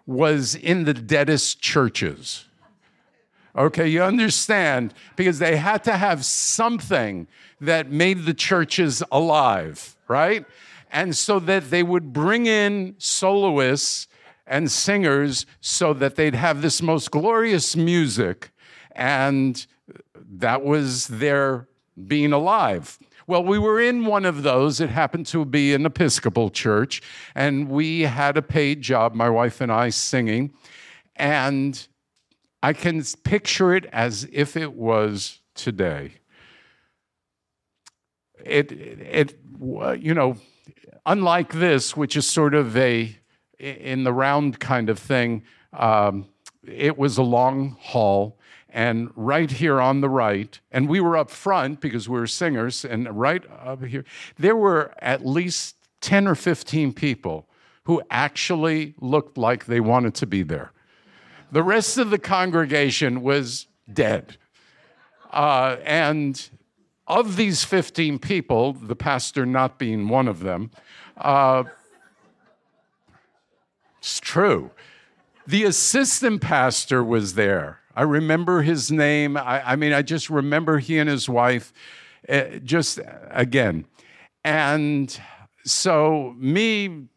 was 0.06 0.56
in 0.56 0.86
the 0.86 0.94
deadest 0.94 1.62
churches. 1.62 2.46
Okay, 3.56 3.88
you 3.88 4.02
understand? 4.02 4.94
Because 5.16 5.40
they 5.40 5.58
had 5.58 5.84
to 5.84 5.98
have 5.98 6.26
something 6.26 7.28
that 7.62 7.92
made 7.92 8.26
the 8.26 8.34
churches 8.34 9.04
alive, 9.12 9.96
right? 10.08 10.46
And 10.92 11.16
so 11.16 11.40
that 11.40 11.70
they 11.70 11.84
would 11.84 12.12
bring 12.14 12.48
in 12.48 12.96
soloists 12.98 14.08
and 14.50 14.70
singers 14.70 15.46
so 15.62 15.94
that 15.94 16.16
they'd 16.16 16.36
have 16.36 16.62
this 16.62 16.82
most 16.82 17.12
glorious 17.12 17.76
music. 17.76 18.52
And 18.92 19.66
that 20.16 20.66
was 20.66 21.08
their 21.08 21.70
being 22.08 22.34
alive. 22.34 22.98
Well, 23.28 23.44
we 23.44 23.60
were 23.60 23.80
in 23.80 24.06
one 24.06 24.26
of 24.26 24.42
those. 24.42 24.82
It 24.82 24.90
happened 24.90 25.28
to 25.28 25.46
be 25.46 25.76
an 25.76 25.86
Episcopal 25.86 26.50
church, 26.50 27.02
and 27.36 27.70
we 27.70 28.02
had 28.02 28.38
a 28.38 28.42
paid 28.42 28.82
job, 28.82 29.14
my 29.14 29.30
wife 29.30 29.62
and 29.62 29.72
I 29.72 29.90
singing. 29.90 30.52
And 31.16 31.88
I 32.64 32.74
can 32.74 33.04
picture 33.24 33.76
it 33.76 33.86
as 33.94 34.28
if 34.32 34.58
it 34.58 34.74
was 34.74 35.42
today. 35.54 36.14
It, 38.44 38.72
it, 38.72 39.40
you 39.62 40.14
know, 40.16 40.38
unlike 41.06 41.54
this, 41.54 41.96
which 41.96 42.18
is 42.18 42.26
sort 42.26 42.56
of 42.56 42.76
a 42.76 43.19
in 43.60 44.04
the 44.04 44.14
round 44.14 44.60
kind 44.60 44.90
of 44.90 44.98
thing, 44.98 45.44
um, 45.74 46.28
it 46.66 46.98
was 46.98 47.18
a 47.18 47.24
long 47.24 47.78
haul. 47.80 48.38
And 48.72 49.10
right 49.16 49.50
here 49.50 49.82
on 49.82 50.02
the 50.02 50.10
right, 50.10 50.60
and 50.72 50.88
we 50.88 51.00
were 51.00 51.18
up 51.18 51.32
front 51.32 51.82
because 51.82 52.08
we 52.08 52.20
were 52.20 52.28
singers, 52.28 52.86
and 52.86 53.20
right 53.20 53.44
up 53.52 53.84
here, 53.84 54.06
there 54.38 54.56
were 54.56 54.94
at 55.00 55.26
least 55.26 55.76
10 56.02 56.28
or 56.28 56.36
15 56.36 56.94
people 56.94 57.48
who 57.86 58.02
actually 58.12 58.94
looked 59.02 59.38
like 59.38 59.66
they 59.66 59.80
wanted 59.80 60.14
to 60.16 60.28
be 60.28 60.44
there. 60.44 60.72
The 61.52 61.64
rest 61.64 61.98
of 61.98 62.12
the 62.12 62.20
congregation 62.20 63.24
was 63.24 63.66
dead. 63.92 64.38
Uh, 65.32 65.78
and 65.84 66.50
of 67.08 67.36
these 67.36 67.64
15 67.64 68.20
people, 68.20 68.74
the 68.74 68.96
pastor 68.96 69.46
not 69.46 69.80
being 69.80 70.08
one 70.08 70.28
of 70.28 70.42
them, 70.42 70.70
uh, 71.18 71.64
it's 74.00 74.20
true. 74.20 74.72
The 75.46 75.64
assistant 75.66 76.42
pastor 76.42 77.04
was 77.04 77.36
there. 77.36 77.80
I 77.96 78.04
remember 78.04 78.62
his 78.62 78.92
name. 78.92 79.36
I, 79.36 79.72
I 79.72 79.76
mean, 79.76 79.94
I 79.94 80.02
just 80.02 80.30
remember 80.30 80.80
he 80.80 80.98
and 81.00 81.10
his 81.10 81.28
wife, 81.28 81.74
uh, 82.28 82.60
just 82.64 83.00
again. 83.30 83.86
And 84.44 85.20
so, 85.66 86.34
me 86.38 87.08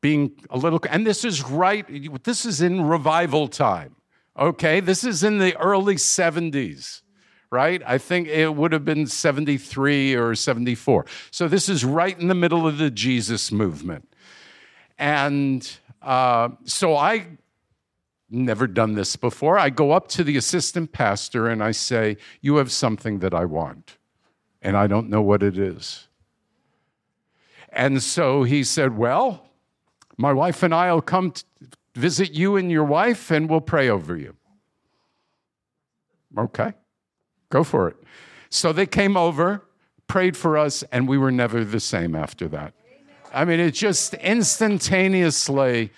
being 0.00 0.32
a 0.50 0.58
little, 0.58 0.80
and 0.88 1.06
this 1.06 1.24
is 1.24 1.42
right, 1.42 1.84
this 2.22 2.46
is 2.46 2.60
in 2.60 2.82
revival 2.86 3.48
time, 3.48 3.96
okay? 4.38 4.80
This 4.80 5.02
is 5.02 5.24
in 5.24 5.38
the 5.38 5.56
early 5.56 5.96
70s 5.96 7.02
right? 7.50 7.82
I 7.86 7.98
think 7.98 8.28
it 8.28 8.54
would 8.54 8.72
have 8.72 8.84
been 8.84 9.06
73 9.06 10.14
or 10.14 10.34
74. 10.34 11.06
So 11.30 11.48
this 11.48 11.68
is 11.68 11.84
right 11.84 12.18
in 12.18 12.28
the 12.28 12.34
middle 12.34 12.66
of 12.66 12.78
the 12.78 12.90
Jesus 12.90 13.52
movement. 13.52 14.12
And 14.98 15.78
uh, 16.06 16.50
so 16.64 16.96
I 16.96 17.26
never 18.30 18.68
done 18.68 18.94
this 18.94 19.16
before. 19.16 19.58
I 19.58 19.70
go 19.70 19.90
up 19.90 20.06
to 20.10 20.22
the 20.22 20.36
assistant 20.36 20.92
pastor 20.92 21.48
and 21.48 21.62
I 21.62 21.72
say, 21.72 22.16
You 22.40 22.56
have 22.56 22.70
something 22.70 23.18
that 23.18 23.34
I 23.34 23.44
want, 23.44 23.98
and 24.62 24.76
I 24.76 24.86
don't 24.86 25.10
know 25.10 25.20
what 25.20 25.42
it 25.42 25.58
is. 25.58 26.06
And 27.70 28.00
so 28.00 28.44
he 28.44 28.62
said, 28.62 28.96
Well, 28.96 29.48
my 30.16 30.32
wife 30.32 30.62
and 30.62 30.72
I 30.72 30.92
will 30.92 31.02
come 31.02 31.34
visit 31.96 32.32
you 32.32 32.54
and 32.54 32.70
your 32.70 32.84
wife, 32.84 33.32
and 33.32 33.50
we'll 33.50 33.60
pray 33.60 33.88
over 33.88 34.16
you. 34.16 34.36
Okay. 36.38 36.72
Go 37.50 37.64
for 37.64 37.88
it. 37.88 37.96
So 38.48 38.72
they 38.72 38.86
came 38.86 39.16
over, 39.16 39.64
prayed 40.06 40.36
for 40.36 40.56
us, 40.56 40.84
and 40.92 41.08
we 41.08 41.18
were 41.18 41.32
never 41.32 41.64
the 41.64 41.80
same 41.80 42.14
after 42.14 42.46
that. 42.48 42.74
I 43.32 43.44
mean, 43.44 43.60
it 43.60 43.72
just 43.72 44.14
instantaneously, 44.14 45.92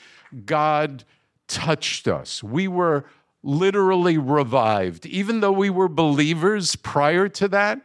God 0.44 1.04
touched 1.46 2.08
us. 2.08 2.42
We 2.42 2.68
were 2.68 3.04
literally 3.42 4.18
revived. 4.18 5.06
Even 5.06 5.40
though 5.40 5.52
we 5.52 5.70
were 5.70 5.88
believers 5.88 6.76
prior 6.76 7.28
to 7.28 7.48
that, 7.48 7.80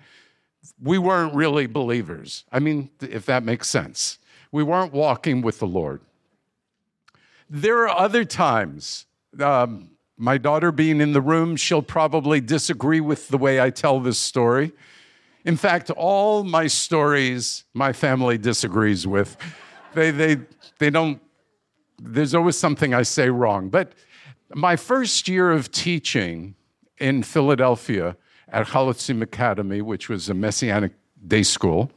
we 0.81 0.97
weren't 0.97 1.33
really 1.33 1.67
believers. 1.67 2.45
I 2.51 2.59
mean, 2.59 2.89
if 3.01 3.25
that 3.27 3.43
makes 3.43 3.69
sense. 3.69 4.19
We 4.51 4.63
weren't 4.63 4.93
walking 4.93 5.41
with 5.41 5.59
the 5.59 5.67
Lord. 5.67 6.01
There 7.49 7.87
are 7.87 7.97
other 7.97 8.25
times, 8.25 9.05
um, 9.39 9.91
my 10.17 10.37
daughter 10.37 10.71
being 10.71 11.01
in 11.01 11.13
the 11.13 11.21
room, 11.21 11.55
she'll 11.55 11.81
probably 11.81 12.39
disagree 12.39 13.01
with 13.01 13.29
the 13.29 13.37
way 13.37 13.59
I 13.59 13.69
tell 13.69 13.99
this 13.99 14.19
story. 14.19 14.71
In 15.45 15.57
fact, 15.57 15.89
all 15.91 16.43
my 16.43 16.67
stories, 16.67 17.65
my 17.73 17.91
family 17.91 18.37
disagrees 18.37 19.05
with. 19.05 19.35
They, 19.93 20.11
they, 20.11 20.37
they 20.79 20.89
don't, 20.89 21.21
there's 22.01 22.33
always 22.33 22.57
something 22.57 22.93
I 22.93 23.03
say 23.03 23.29
wrong. 23.29 23.69
But 23.69 23.93
my 24.53 24.75
first 24.75 25.27
year 25.27 25.51
of 25.51 25.71
teaching 25.71 26.55
in 26.97 27.23
Philadelphia 27.23 28.15
at 28.47 28.67
Chalutzim 28.67 29.21
Academy, 29.21 29.81
which 29.81 30.09
was 30.09 30.29
a 30.29 30.33
Messianic 30.33 30.93
day 31.27 31.43
school, 31.43 31.91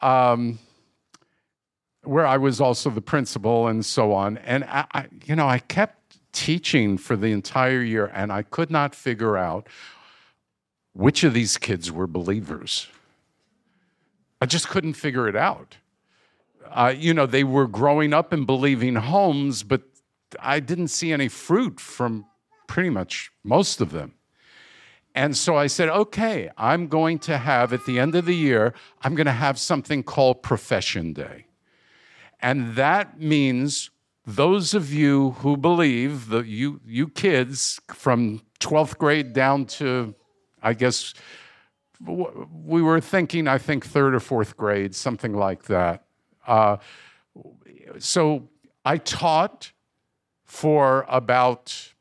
um, 0.00 0.58
where 2.02 2.26
I 2.26 2.38
was 2.38 2.60
also 2.60 2.88
the 2.88 3.02
principal 3.02 3.68
and 3.68 3.84
so 3.84 4.12
on. 4.12 4.38
And 4.38 4.64
I, 4.64 4.86
I, 4.94 5.06
you 5.26 5.36
know, 5.36 5.48
I 5.48 5.58
kept 5.58 6.16
teaching 6.32 6.96
for 6.96 7.16
the 7.16 7.32
entire 7.32 7.82
year, 7.82 8.10
and 8.14 8.32
I 8.32 8.42
could 8.42 8.70
not 8.70 8.94
figure 8.94 9.36
out 9.36 9.66
which 10.92 11.24
of 11.24 11.34
these 11.34 11.56
kids 11.56 11.90
were 11.90 12.06
believers. 12.06 12.88
I 14.40 14.46
just 14.46 14.68
couldn't 14.68 14.94
figure 14.94 15.28
it 15.28 15.36
out. 15.36 15.76
Uh, 16.70 16.94
you 16.96 17.12
know, 17.12 17.26
they 17.26 17.44
were 17.44 17.66
growing 17.66 18.12
up 18.12 18.32
in 18.32 18.44
believing 18.44 18.94
homes, 18.94 19.62
but 19.62 19.82
I 20.38 20.60
didn't 20.60 20.88
see 20.88 21.12
any 21.12 21.28
fruit 21.28 21.80
from 21.80 22.26
pretty 22.66 22.90
much 22.90 23.32
most 23.42 23.80
of 23.80 23.90
them. 23.90 24.14
And 25.14 25.36
so 25.36 25.56
I 25.56 25.66
said, 25.66 25.88
okay, 25.88 26.50
I'm 26.56 26.86
going 26.86 27.18
to 27.20 27.38
have, 27.38 27.72
at 27.72 27.84
the 27.84 27.98
end 27.98 28.14
of 28.14 28.26
the 28.26 28.36
year, 28.36 28.72
I'm 29.02 29.16
going 29.16 29.26
to 29.26 29.32
have 29.32 29.58
something 29.58 30.04
called 30.04 30.42
Profession 30.42 31.12
Day. 31.12 31.46
And 32.40 32.76
that 32.76 33.20
means 33.20 33.90
those 34.24 34.72
of 34.72 34.94
you 34.94 35.32
who 35.40 35.56
believe, 35.56 36.28
the, 36.28 36.42
you, 36.42 36.80
you 36.86 37.08
kids 37.08 37.80
from 37.88 38.42
12th 38.60 38.98
grade 38.98 39.32
down 39.32 39.64
to, 39.66 40.14
I 40.62 40.74
guess, 40.74 41.14
we 42.06 42.82
were 42.82 43.00
thinking, 43.00 43.46
I 43.46 43.58
think, 43.58 43.84
third 43.84 44.14
or 44.14 44.20
fourth 44.20 44.56
grade, 44.56 44.94
something 44.94 45.34
like 45.34 45.64
that. 45.64 46.04
Uh, 46.46 46.78
so 47.98 48.48
I 48.84 48.96
taught 48.96 49.72
for 50.44 51.04
about 51.08 51.92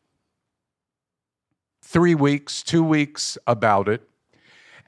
three 1.81 2.15
weeks, 2.15 2.63
two 2.63 2.83
weeks 2.83 3.37
about 3.47 3.89
it. 3.89 4.01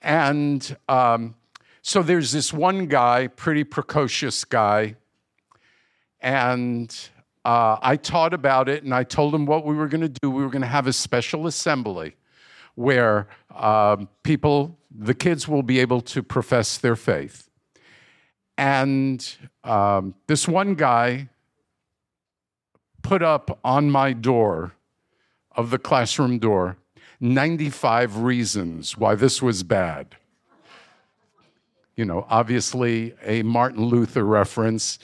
And 0.01 0.75
um, 0.87 1.35
so 1.81 2.01
there's 2.01 2.31
this 2.31 2.53
one 2.53 2.87
guy, 2.87 3.27
pretty 3.27 3.63
precocious 3.63 4.45
guy, 4.45 4.95
and 6.19 6.95
uh, 7.43 7.77
I 7.81 7.97
taught 7.97 8.33
about 8.33 8.69
it 8.69 8.83
and 8.83 8.93
I 8.93 9.03
told 9.03 9.33
him 9.33 9.45
what 9.45 9.65
we 9.65 9.75
were 9.75 9.87
going 9.87 10.01
to 10.01 10.09
do. 10.21 10.29
We 10.29 10.43
were 10.43 10.49
going 10.49 10.61
to 10.61 10.67
have 10.67 10.87
a 10.87 10.93
special 10.93 11.47
assembly 11.47 12.15
where 12.75 13.27
um, 13.55 14.09
people, 14.23 14.77
the 14.89 15.13
kids, 15.13 15.47
will 15.47 15.63
be 15.63 15.79
able 15.79 16.01
to 16.01 16.23
profess 16.23 16.77
their 16.77 16.95
faith. 16.95 17.49
And 18.57 19.35
um, 19.63 20.15
this 20.27 20.47
one 20.47 20.75
guy 20.75 21.29
put 23.01 23.23
up 23.23 23.59
on 23.63 23.89
my 23.89 24.13
door 24.13 24.73
of 25.55 25.69
the 25.71 25.79
classroom 25.79 26.39
door 26.39 26.77
95 27.19 28.17
reasons 28.17 28.97
why 28.97 29.15
this 29.15 29.41
was 29.41 29.63
bad. 29.63 30.15
You 31.95 32.05
know, 32.05 32.25
obviously 32.29 33.13
a 33.23 33.43
Martin 33.43 33.85
Luther 33.85 34.23
reference 34.23 34.97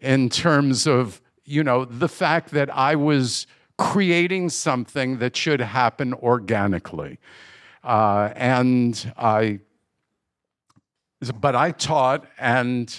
in 0.00 0.28
terms 0.28 0.86
of 0.86 1.20
you 1.48 1.64
know, 1.64 1.86
the 1.86 2.08
fact 2.08 2.50
that 2.50 2.68
I 2.76 2.94
was 2.94 3.46
creating 3.78 4.50
something 4.50 5.18
that 5.18 5.36
should 5.36 5.60
happen 5.60 6.12
organically. 6.12 7.18
Uh, 7.82 8.30
and 8.34 9.12
I, 9.16 9.60
but 11.40 11.54
I 11.54 11.70
taught, 11.70 12.26
and 12.38 12.94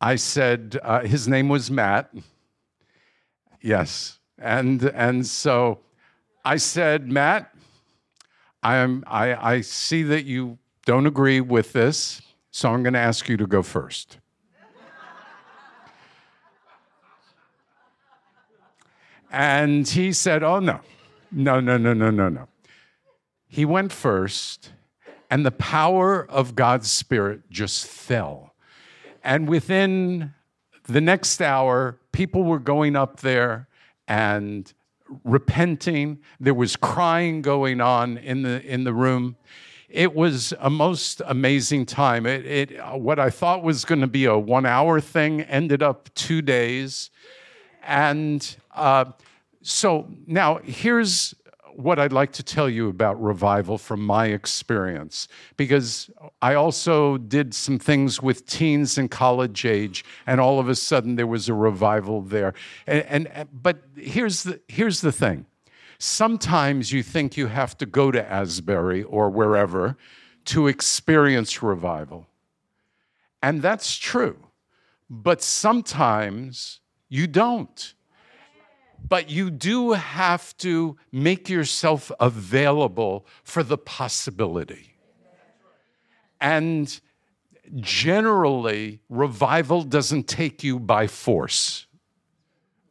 I 0.00 0.16
said, 0.16 0.78
uh, 0.82 1.02
his 1.02 1.28
name 1.28 1.48
was 1.48 1.70
Matt. 1.70 2.12
Yes, 3.60 4.18
And, 4.38 4.82
and 4.82 5.26
so 5.26 5.80
I 6.44 6.56
said, 6.56 7.10
Matt, 7.10 7.54
I, 8.62 8.76
am, 8.76 9.04
I, 9.06 9.54
I 9.54 9.60
see 9.60 10.02
that 10.04 10.24
you 10.24 10.58
don't 10.84 11.06
agree 11.06 11.40
with 11.40 11.72
this, 11.72 12.22
so 12.50 12.72
I'm 12.72 12.82
going 12.82 12.94
to 12.94 13.00
ask 13.00 13.28
you 13.28 13.36
to 13.36 13.46
go 13.46 13.62
first. 13.62 14.18
And 19.36 19.86
he 19.86 20.14
said, 20.14 20.42
Oh, 20.42 20.60
no, 20.60 20.80
no, 21.30 21.60
no, 21.60 21.76
no, 21.76 21.92
no, 21.92 22.10
no, 22.10 22.30
no. 22.30 22.48
He 23.46 23.66
went 23.66 23.92
first, 23.92 24.72
and 25.30 25.44
the 25.44 25.50
power 25.50 26.26
of 26.30 26.54
God's 26.54 26.90
Spirit 26.90 27.42
just 27.50 27.86
fell. 27.86 28.54
And 29.22 29.46
within 29.46 30.32
the 30.84 31.02
next 31.02 31.42
hour, 31.42 31.98
people 32.12 32.44
were 32.44 32.58
going 32.58 32.96
up 32.96 33.20
there 33.20 33.68
and 34.08 34.72
repenting. 35.22 36.20
There 36.40 36.54
was 36.54 36.74
crying 36.74 37.42
going 37.42 37.82
on 37.82 38.16
in 38.16 38.40
the, 38.40 38.64
in 38.64 38.84
the 38.84 38.94
room. 38.94 39.36
It 39.90 40.14
was 40.14 40.54
a 40.60 40.70
most 40.70 41.20
amazing 41.26 41.84
time. 41.84 42.24
It, 42.24 42.46
it 42.46 42.98
what 42.98 43.18
I 43.18 43.28
thought 43.28 43.62
was 43.62 43.84
going 43.84 44.00
to 44.00 44.06
be 44.06 44.24
a 44.24 44.38
one 44.38 44.64
hour 44.64 44.98
thing 44.98 45.42
ended 45.42 45.82
up 45.82 46.08
two 46.14 46.40
days. 46.40 47.10
And 47.82 48.56
uh, 48.74 49.12
so 49.66 50.06
now 50.26 50.60
here's 50.62 51.34
what 51.74 51.98
I'd 51.98 52.12
like 52.12 52.32
to 52.34 52.42
tell 52.44 52.70
you 52.70 52.88
about 52.88 53.20
revival 53.20 53.78
from 53.78 54.00
my 54.00 54.26
experience, 54.26 55.26
because 55.56 56.08
I 56.40 56.54
also 56.54 57.18
did 57.18 57.52
some 57.52 57.80
things 57.80 58.22
with 58.22 58.46
teens 58.46 58.96
and 58.96 59.10
college 59.10 59.66
age, 59.66 60.04
and 60.24 60.40
all 60.40 60.60
of 60.60 60.68
a 60.68 60.76
sudden 60.76 61.16
there 61.16 61.26
was 61.26 61.48
a 61.48 61.54
revival 61.54 62.22
there. 62.22 62.54
And, 62.86 63.26
and 63.26 63.48
but 63.52 63.82
here's 63.96 64.44
the 64.44 64.60
here's 64.68 65.00
the 65.00 65.10
thing: 65.10 65.46
sometimes 65.98 66.92
you 66.92 67.02
think 67.02 67.36
you 67.36 67.48
have 67.48 67.76
to 67.78 67.86
go 67.86 68.12
to 68.12 68.32
Asbury 68.32 69.02
or 69.02 69.28
wherever 69.28 69.96
to 70.44 70.68
experience 70.68 71.60
revival, 71.60 72.28
and 73.42 73.62
that's 73.62 73.96
true. 73.96 74.36
But 75.10 75.42
sometimes 75.42 76.78
you 77.08 77.26
don't 77.26 77.95
but 79.08 79.30
you 79.30 79.50
do 79.50 79.92
have 79.92 80.56
to 80.58 80.96
make 81.12 81.48
yourself 81.48 82.10
available 82.18 83.26
for 83.44 83.62
the 83.62 83.78
possibility. 83.78 84.96
And 86.40 87.00
generally, 87.76 89.00
revival 89.08 89.82
doesn't 89.82 90.28
take 90.28 90.62
you 90.62 90.78
by 90.78 91.06
force. 91.06 91.86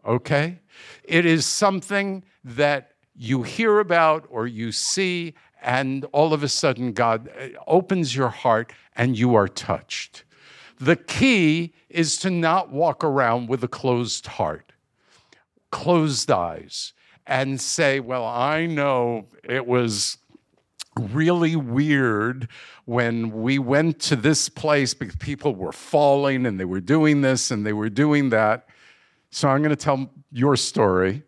Okay? 0.06 0.60
It 1.04 1.26
is 1.26 1.46
something 1.46 2.24
that 2.44 2.92
you 3.16 3.44
hear 3.44 3.80
about 3.80 4.26
or 4.30 4.48
you 4.48 4.72
see, 4.72 5.34
and 5.62 6.06
all 6.12 6.34
of 6.34 6.44
a 6.44 6.50
sudden, 6.50 6.92
God 6.92 7.30
uh, 7.40 7.48
opens 7.66 8.16
your 8.16 8.30
heart 8.30 8.74
and 8.96 9.18
you 9.18 9.36
are 9.36 9.48
touched. 9.48 10.24
The 10.80 10.96
key 10.96 11.74
is 11.90 12.18
to 12.20 12.30
not 12.30 12.72
walk 12.72 13.04
around 13.04 13.48
with 13.48 13.64
a 13.64 13.68
closed 13.68 14.28
heart 14.28 14.65
closed 15.76 16.32
eyes 16.32 16.94
and 17.28 17.60
say, 17.60 18.00
Well, 18.00 18.26
I 18.26 18.66
know 18.66 19.26
it 19.44 19.68
was 19.68 20.18
really 20.98 21.58
weird 21.58 22.48
when 22.86 23.42
we 23.42 23.60
went 23.60 24.00
to 24.00 24.16
this 24.16 24.48
place 24.48 24.94
because 24.94 25.18
people 25.18 25.54
were 25.54 25.74
falling 25.74 26.46
and 26.46 26.58
they 26.58 26.64
were 26.64 26.80
doing 26.80 27.20
this 27.20 27.52
and 27.52 27.66
they 27.66 27.74
were 27.74 27.90
doing 27.90 28.30
that. 28.30 28.70
So 29.32 29.50
I'm 29.50 29.62
going 29.62 29.72
to 29.72 29.76
tell 29.76 30.10
your 30.32 30.56
story, 30.56 31.24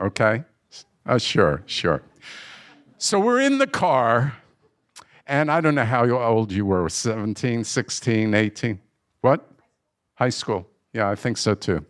okay? 0.00 0.44
Uh, 1.04 1.18
sure, 1.18 1.64
sure. 1.66 2.00
So 2.98 3.18
we're 3.18 3.40
in 3.40 3.58
the 3.58 3.66
car, 3.66 4.36
and 5.26 5.50
I 5.50 5.60
don't 5.60 5.74
know 5.74 5.84
how 5.84 6.08
old 6.08 6.52
you 6.52 6.64
were 6.64 6.88
17, 6.88 7.64
16, 7.64 8.34
18. 8.34 8.80
What? 9.20 9.50
High 10.14 10.28
school. 10.28 10.68
Yeah, 10.92 11.10
I 11.10 11.16
think 11.16 11.38
so 11.38 11.56
too 11.56 11.84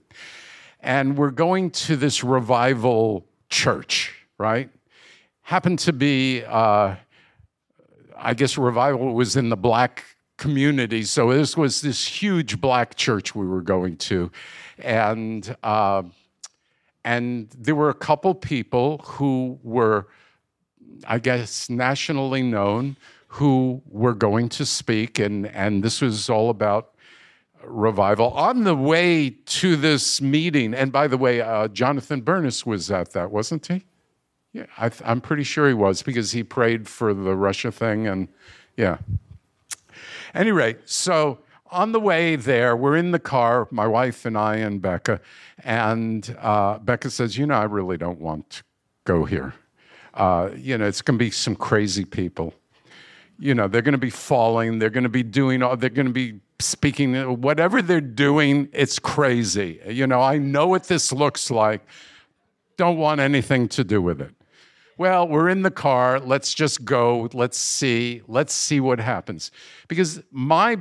and 0.85 1.17
we're 1.17 1.31
going 1.31 1.71
to 1.71 1.97
this 1.97 2.23
revival 2.23 3.27
church, 3.49 4.15
right? 4.37 4.69
Happened 5.41 5.79
to 5.81 5.93
be, 5.93 6.45
uh, 6.45 6.97
I 8.17 8.35
guess, 8.35 8.59
revival 8.59 9.15
was 9.15 9.35
in 9.35 9.49
the 9.49 9.57
black 9.57 10.05
community. 10.37 11.03
So 11.03 11.33
this 11.33 11.57
was 11.57 11.81
this 11.81 12.07
huge 12.07 12.61
black 12.61 12.97
church 12.97 13.35
we 13.35 13.47
were 13.47 13.63
going 13.63 13.97
to, 13.97 14.31
and 14.79 15.57
uh, 15.63 16.03
and 17.03 17.49
there 17.59 17.75
were 17.75 17.91
a 17.91 17.95
couple 17.95 18.35
people 18.35 18.99
who 19.05 19.59
were, 19.63 20.09
I 21.07 21.19
guess, 21.19 21.71
nationally 21.71 22.43
known 22.43 22.97
who 23.29 23.83
were 23.89 24.15
going 24.15 24.49
to 24.51 24.67
speak, 24.67 25.19
and 25.19 25.47
and 25.47 25.83
this 25.83 26.03
was 26.03 26.29
all 26.29 26.51
about 26.51 26.94
revival. 27.67 28.31
On 28.33 28.65
the 28.65 28.75
way 28.75 29.31
to 29.31 29.77
this 29.77 30.21
meeting, 30.21 30.75
and 30.75 30.93
by 30.93 31.07
the 31.07 31.19
way, 31.19 31.41
uh, 31.41 31.69
Jonathan 31.69 32.21
Bernis 32.21 32.65
was 32.65 32.91
at 32.91 33.13
that, 33.13 33.31
wasn't 33.31 33.67
he? 33.67 33.85
Yeah, 34.53 34.67
I 34.79 34.91
am 35.05 35.21
pretty 35.21 35.43
sure 35.43 35.67
he 35.69 35.75
was 35.75 36.03
because 36.03 36.33
he 36.33 36.43
prayed 36.43 36.89
for 36.89 37.13
the 37.13 37.35
Russia 37.35 37.73
thing, 37.73 38.07
and 38.07 38.29
yeah. 38.77 38.99
Anyway, 40.33 40.77
so 40.85 41.39
on 41.71 41.93
the 41.93 42.01
way 42.01 42.37
there, 42.37 42.77
we're 42.77 42.97
in 42.97 43.11
the 43.11 43.19
car, 43.19 43.67
my 43.71 43.87
wife 43.87 44.25
and 44.25 44.39
I 44.39 44.57
and 44.57 44.81
Becca, 44.81 45.21
and 45.65 46.37
uh, 46.41 46.79
Becca 46.79 47.11
says, 47.11 47.37
"You 47.37 47.47
know, 47.47 47.55
I 47.55 47.65
really 47.65 47.97
don't 47.97 48.21
want 48.21 48.51
to 48.51 48.63
go 49.05 49.25
here. 49.25 49.55
Uh, 50.15 50.51
you 50.57 50.79
know, 50.79 50.87
it's 50.87 51.03
going 51.03 51.19
to 51.19 51.25
be 51.25 51.31
some 51.31 51.57
crazy 51.57 52.05
people." 52.05 52.55
you 53.37 53.53
know 53.53 53.67
they're 53.67 53.83
going 53.83 53.93
to 53.93 53.99
be 53.99 54.11
falling 54.11 54.79
they're 54.79 54.91
going 54.91 55.03
to 55.03 55.09
be 55.09 55.25
doing 55.25 55.61
all 55.61 55.77
they're 55.77 55.91
going 55.91 56.07
to 56.07 56.13
be 56.13 56.39
speaking, 56.61 57.41
whatever 57.41 57.83
they're 57.83 58.01
doing, 58.01 58.69
it's 58.73 58.99
crazy. 58.99 59.81
You 59.87 60.07
know, 60.07 60.21
I 60.21 60.39
know 60.39 60.67
what 60.67 60.85
this 60.85 61.13
looks 61.13 61.51
like. 61.51 61.83
Don't 62.77 62.97
want 62.97 63.21
anything 63.21 63.69
to 63.69 63.85
do 63.85 64.01
with 64.01 64.21
it. 64.21 64.35
Well, 64.97 65.27
we're 65.27 65.49
in 65.49 65.63
the 65.63 65.71
car. 65.71 66.21
Let's 66.21 66.55
just 66.55 66.85
go. 66.85 67.29
Let's 67.33 67.59
see. 67.59 68.23
Let's 68.29 68.55
see 68.55 68.81
what 68.81 69.01
happens. 69.01 69.51
Because 69.89 70.23
my 70.31 70.79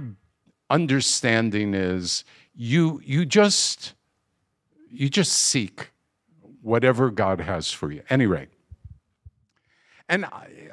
understanding 0.70 1.74
is 1.74 2.24
you 2.56 3.02
you 3.04 3.26
just 3.26 3.94
you 4.90 5.10
just 5.10 5.32
seek 5.32 5.90
whatever 6.62 7.10
God 7.10 7.42
has 7.42 7.72
for 7.72 7.92
you. 7.92 8.04
Anyway, 8.10 8.48
and 10.08 10.26
I, 10.26 10.70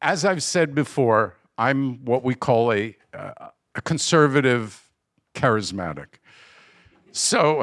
as 0.00 0.24
I've 0.24 0.42
said 0.42 0.74
before, 0.74 1.36
I'm 1.58 2.04
what 2.04 2.24
we 2.24 2.34
call 2.34 2.72
a 2.72 2.96
uh, 3.12 3.48
a 3.78 3.80
conservative 3.80 4.90
charismatic. 5.34 6.06
So, 7.12 7.62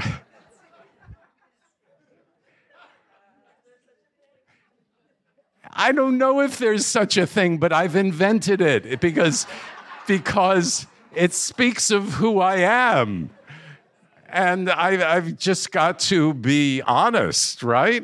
I 5.73 5.91
don't 5.91 6.17
know 6.17 6.39
if 6.39 6.57
there's 6.57 6.85
such 6.85 7.17
a 7.17 7.27
thing, 7.27 7.57
but 7.57 7.73
I've 7.73 7.97
invented 7.97 8.61
it 8.61 9.01
because, 9.01 9.45
because 10.07 10.87
it 11.13 11.33
speaks 11.33 11.91
of 11.91 12.13
who 12.13 12.39
I 12.39 12.59
am. 12.59 13.29
And 14.29 14.69
I, 14.69 15.15
I've 15.15 15.37
just 15.37 15.71
got 15.71 15.99
to 16.11 16.33
be 16.33 16.81
honest, 16.81 17.61
right? 17.61 18.03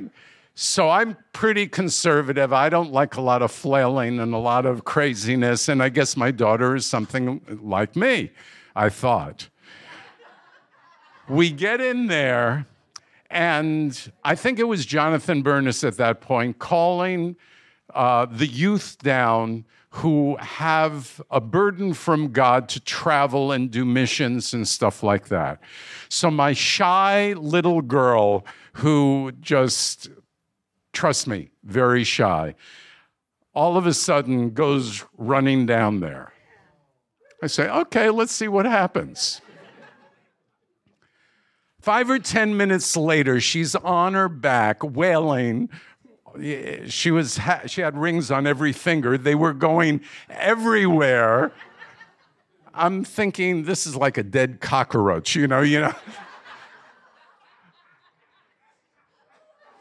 So 0.53 0.89
I'm 0.89 1.17
pretty 1.33 1.67
conservative. 1.67 2.51
I 2.51 2.69
don't 2.69 2.91
like 2.91 3.15
a 3.15 3.21
lot 3.21 3.41
of 3.41 3.51
flailing 3.51 4.19
and 4.19 4.33
a 4.33 4.37
lot 4.37 4.65
of 4.65 4.83
craziness. 4.83 5.69
And 5.69 5.81
I 5.81 5.89
guess 5.89 6.17
my 6.17 6.31
daughter 6.31 6.75
is 6.75 6.85
something 6.85 7.41
like 7.61 7.95
me, 7.95 8.31
I 8.75 8.89
thought. 8.89 9.49
we 11.29 11.49
get 11.49 11.79
in 11.79 12.07
there, 12.07 12.67
and 13.29 14.11
I 14.23 14.35
think 14.35 14.59
it 14.59 14.65
was 14.65 14.85
Jonathan 14.85 15.41
Bernis 15.41 15.83
at 15.83 15.95
that 15.97 16.19
point 16.19 16.59
calling 16.59 17.37
uh, 17.93 18.25
the 18.25 18.47
youth 18.47 18.97
down 19.01 19.65
who 19.95 20.37
have 20.37 21.21
a 21.31 21.41
burden 21.41 21.93
from 21.93 22.31
God 22.31 22.69
to 22.69 22.79
travel 22.79 23.51
and 23.51 23.69
do 23.69 23.83
missions 23.83 24.53
and 24.53 24.65
stuff 24.65 25.03
like 25.03 25.27
that. 25.27 25.59
So 26.07 26.31
my 26.31 26.53
shy 26.53 27.33
little 27.33 27.81
girl 27.81 28.45
who 28.73 29.33
just 29.41 30.09
trust 31.01 31.25
me, 31.25 31.49
very 31.63 32.03
shy, 32.03 32.53
all 33.55 33.75
of 33.75 33.87
a 33.87 33.93
sudden 33.93 34.51
goes 34.51 35.03
running 35.17 35.65
down 35.65 35.99
there. 35.99 36.31
I 37.41 37.47
say, 37.47 37.67
okay, 37.67 38.11
let's 38.11 38.31
see 38.31 38.47
what 38.47 38.67
happens. 38.67 39.41
Five 41.81 42.11
or 42.11 42.19
10 42.19 42.55
minutes 42.55 42.95
later, 42.95 43.41
she's 43.41 43.73
on 43.73 44.13
her 44.13 44.29
back, 44.29 44.83
wailing. 44.83 45.69
She, 46.85 47.09
was, 47.09 47.39
she 47.65 47.81
had 47.81 47.97
rings 47.97 48.29
on 48.29 48.45
every 48.45 48.71
finger. 48.71 49.17
They 49.17 49.33
were 49.33 49.53
going 49.53 50.01
everywhere. 50.29 51.51
I'm 52.75 53.03
thinking 53.03 53.63
this 53.63 53.87
is 53.87 53.95
like 53.95 54.19
a 54.19 54.23
dead 54.23 54.61
cockroach, 54.61 55.35
you 55.35 55.47
know, 55.47 55.61
you 55.61 55.79
know. 55.79 55.95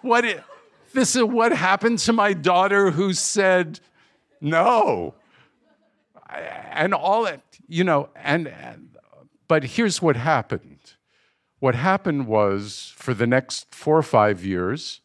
what 0.01 0.25
this 0.93 1.17
is 1.17 1.25
what 1.25 1.53
happened 1.53 1.99
to 2.01 2.13
my 2.13 2.33
daughter 2.33 2.91
who 2.91 3.13
said 3.13 3.81
no. 4.41 5.15
And 6.73 6.95
all 6.95 7.27
it, 7.27 7.41
you 7.69 7.85
know, 7.85 8.09
and, 8.17 8.49
and 8.49 8.97
but 9.49 9.65
here's 9.65 10.01
what 10.01 10.17
happened. 10.17 10.95
What 11.59 11.75
happened 11.75 12.27
was 12.27 12.93
for 12.97 13.15
the 13.15 13.27
next 13.27 13.75
four 13.75 13.99
or 13.99 14.03
five 14.03 14.45
years, 14.45 15.01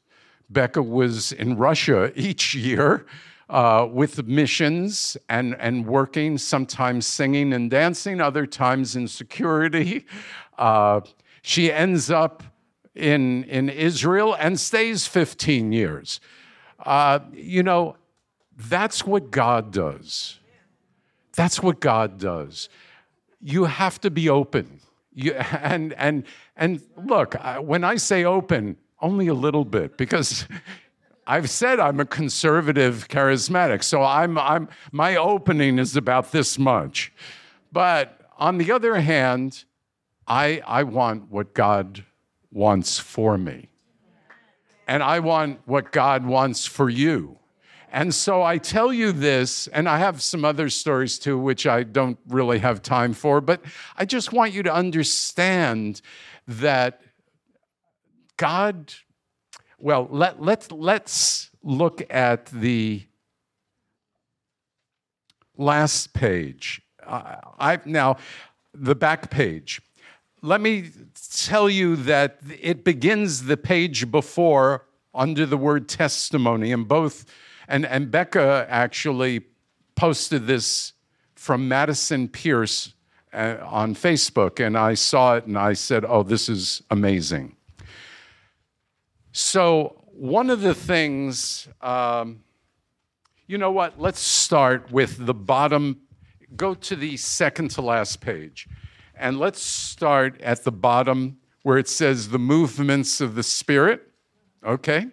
Becca 0.50 0.82
was 0.82 1.32
in 1.32 1.58
Russia 1.58 2.12
each 2.16 2.56
year 2.56 3.06
uh, 3.50 3.88
with 3.92 4.26
missions 4.28 5.18
and, 5.30 5.56
and 5.60 5.86
working, 5.86 6.38
sometimes 6.38 7.06
singing 7.06 7.54
and 7.54 7.70
dancing, 7.70 8.22
other 8.22 8.46
times 8.46 8.96
in 8.96 9.08
security. 9.08 10.06
Uh, 10.58 11.02
she 11.42 11.72
ends 11.72 12.10
up 12.10 12.44
in, 12.96 13.44
in 13.46 13.70
Israel 13.70 14.36
and 14.40 14.60
stays 14.60 15.06
15 15.06 15.72
years. 15.72 16.20
Uh, 16.80 17.20
you 17.34 17.64
know, 17.64 17.98
that's 18.58 19.06
what 19.06 19.32
God 19.32 19.72
does. 19.72 20.40
That's 21.36 21.62
what 21.62 21.80
God 21.80 22.18
does. 22.18 22.70
You 23.42 23.66
have 23.66 24.00
to 24.02 24.10
be 24.10 24.30
open. 24.30 24.80
You, 25.14 25.34
and, 25.62 25.94
and, 25.94 26.24
and 26.56 26.82
look, 27.06 27.36
when 27.62 27.84
I 27.84 27.98
say 27.98 28.24
open, 28.24 28.78
only 29.02 29.28
a 29.28 29.34
little 29.34 29.66
bit, 29.66 29.98
because 29.98 30.48
I've 31.28 31.50
said 31.50 31.80
I'm 31.80 32.00
a 32.00 32.06
conservative 32.06 33.08
charismatic, 33.10 33.84
so 33.84 34.04
I'm, 34.04 34.38
I'm, 34.38 34.70
my 34.92 35.16
opening 35.16 35.80
is 35.80 35.98
about 35.98 36.32
this 36.32 36.60
much. 36.60 37.12
But 37.72 38.22
on 38.38 38.58
the 38.58 38.72
other 38.72 38.96
hand, 38.96 39.66
I, 40.28 40.62
I 40.66 40.84
want 40.84 41.30
what 41.32 41.54
God 41.54 42.06
wants 42.52 43.00
for 43.00 43.38
me. 43.38 43.70
And 44.88 45.02
I 45.02 45.20
want 45.20 45.60
what 45.66 45.92
God 45.92 46.26
wants 46.26 46.66
for 46.66 46.90
you. 46.90 47.40
And 47.92 48.14
so 48.14 48.44
I 48.44 48.58
tell 48.58 48.94
you 48.94 49.12
this, 49.12 49.68
and 49.68 49.88
I 49.88 50.00
have 50.00 50.22
some 50.22 50.44
other 50.44 50.70
stories 50.70 51.18
too, 51.18 51.38
which 51.40 51.66
I 51.66 51.84
don't 51.84 52.20
really 52.28 52.60
have 52.60 52.82
time 52.82 53.14
for, 53.14 53.40
but 53.42 53.62
I 53.98 54.06
just 54.06 54.34
want 54.34 54.54
you 54.54 54.64
to 54.64 54.74
understand 54.74 56.02
that 56.48 57.02
God 58.38 58.94
well, 59.78 60.08
let, 60.10 60.42
let's, 60.42 60.72
let's 60.72 61.52
look 61.62 62.02
at 62.10 62.48
the 62.48 63.04
last 65.58 66.14
page. 66.14 66.82
Uh, 67.06 67.36
I, 67.60 67.80
now, 67.86 68.18
the 68.74 68.96
back 68.96 69.30
page. 69.30 69.82
Let 70.46 70.62
me 70.62 70.92
tell 71.34 71.72
you 71.72 71.96
that 71.96 72.38
it 72.62 72.84
begins 72.84 73.46
the 73.46 73.58
page 73.58 74.12
before 74.12 74.86
under 75.12 75.44
the 75.44 75.58
word 75.58 75.90
testimony, 75.90 76.72
and 76.72 76.88
both, 76.88 77.26
and, 77.68 77.84
and 77.84 78.12
Becca 78.12 78.68
actually 78.70 79.42
posted 79.96 80.46
this 80.46 80.94
from 81.34 81.68
Madison 81.68 82.28
Pierce 82.28 82.94
uh, 83.34 83.56
on 83.64 83.96
Facebook, 83.96 84.64
and 84.64 84.78
I 84.78 84.94
saw 84.94 85.34
it 85.34 85.48
and 85.48 85.58
I 85.58 85.74
said, 85.74 86.06
Oh, 86.08 86.22
this 86.22 86.48
is 86.48 86.84
amazing. 86.92 87.56
So, 89.32 90.00
one 90.14 90.52
of 90.52 90.62
the 90.62 90.76
things, 90.76 91.68
um, 91.82 92.44
you 93.48 93.58
know 93.58 93.72
what? 93.72 94.00
Let's 94.00 94.20
start 94.20 94.92
with 94.92 95.26
the 95.26 95.34
bottom. 95.34 96.02
Go 96.56 96.76
to 96.76 96.96
the 96.96 97.18
second 97.18 97.72
to 97.72 97.82
last 97.82 98.22
page. 98.22 98.68
And 99.18 99.40
let's 99.40 99.62
start 99.62 100.42
at 100.42 100.64
the 100.64 100.72
bottom 100.72 101.38
where 101.64 101.78
it 101.78 101.88
says 101.88 102.30
the 102.30 102.40
movements 102.40 103.22
of 103.22 103.36
the 103.36 103.44
Spirit. 103.44 104.12
Okay? 104.66 105.08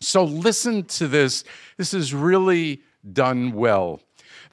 So, 0.00 0.24
listen 0.24 0.84
to 0.84 1.06
this. 1.06 1.44
This 1.76 1.92
is 1.92 2.14
really 2.14 2.82
done 3.12 3.52
well. 3.52 4.00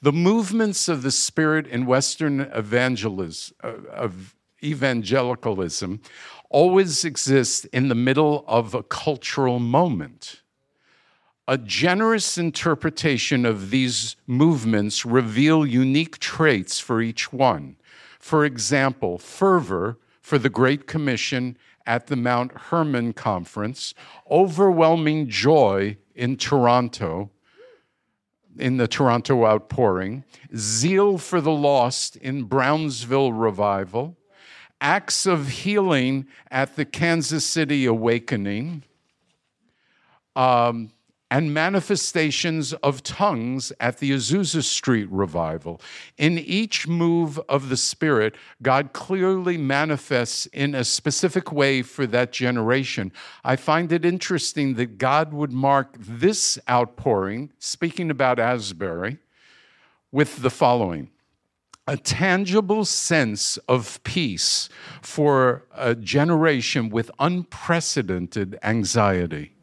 The 0.00 0.12
movements 0.12 0.88
of 0.88 1.02
the 1.02 1.10
Spirit 1.10 1.66
in 1.66 1.86
Western 1.86 2.40
evangelism, 2.40 3.56
uh, 3.64 3.72
of 3.90 4.36
evangelicalism 4.62 6.00
always 6.50 7.04
exist 7.04 7.64
in 7.66 7.88
the 7.88 7.94
middle 7.94 8.44
of 8.46 8.74
a 8.74 8.82
cultural 8.82 9.58
moment. 9.58 10.42
A 11.46 11.56
generous 11.56 12.36
interpretation 12.36 13.46
of 13.46 13.70
these 13.70 14.16
movements 14.26 15.06
reveal 15.06 15.66
unique 15.66 16.18
traits 16.18 16.78
for 16.78 17.00
each 17.00 17.32
one. 17.32 17.76
For 18.18 18.44
example, 18.44 19.18
fervor 19.18 19.98
for 20.20 20.38
the 20.38 20.50
Great 20.50 20.86
Commission 20.86 21.56
at 21.86 22.08
the 22.08 22.16
Mount 22.16 22.52
Hermon 22.52 23.14
Conference, 23.14 23.94
overwhelming 24.30 25.28
joy 25.28 25.96
in 26.14 26.36
Toronto, 26.36 27.30
in 28.58 28.76
the 28.76 28.88
Toronto 28.88 29.46
outpouring, 29.46 30.24
zeal 30.54 31.16
for 31.16 31.40
the 31.40 31.52
lost 31.52 32.16
in 32.16 32.44
Brownsville 32.44 33.32
revival, 33.32 34.18
acts 34.80 35.26
of 35.26 35.48
healing 35.48 36.26
at 36.50 36.76
the 36.76 36.84
Kansas 36.84 37.44
City 37.44 37.86
Awakening, 37.86 38.82
um, 40.36 40.92
and 41.30 41.52
manifestations 41.52 42.72
of 42.74 43.02
tongues 43.02 43.72
at 43.80 43.98
the 43.98 44.12
Azusa 44.12 44.62
Street 44.62 45.08
revival. 45.10 45.80
In 46.16 46.38
each 46.38 46.88
move 46.88 47.38
of 47.48 47.68
the 47.68 47.76
Spirit, 47.76 48.34
God 48.62 48.92
clearly 48.92 49.58
manifests 49.58 50.46
in 50.46 50.74
a 50.74 50.84
specific 50.84 51.52
way 51.52 51.82
for 51.82 52.06
that 52.06 52.32
generation. 52.32 53.12
I 53.44 53.56
find 53.56 53.92
it 53.92 54.04
interesting 54.04 54.74
that 54.74 54.98
God 54.98 55.32
would 55.32 55.52
mark 55.52 55.96
this 55.98 56.58
outpouring, 56.68 57.52
speaking 57.58 58.10
about 58.10 58.38
Asbury, 58.38 59.18
with 60.10 60.40
the 60.40 60.50
following 60.50 61.10
a 61.88 61.96
tangible 61.96 62.84
sense 62.84 63.56
of 63.66 64.02
peace 64.04 64.68
for 65.00 65.64
a 65.74 65.94
generation 65.94 66.90
with 66.90 67.10
unprecedented 67.18 68.58
anxiety, 68.62 69.54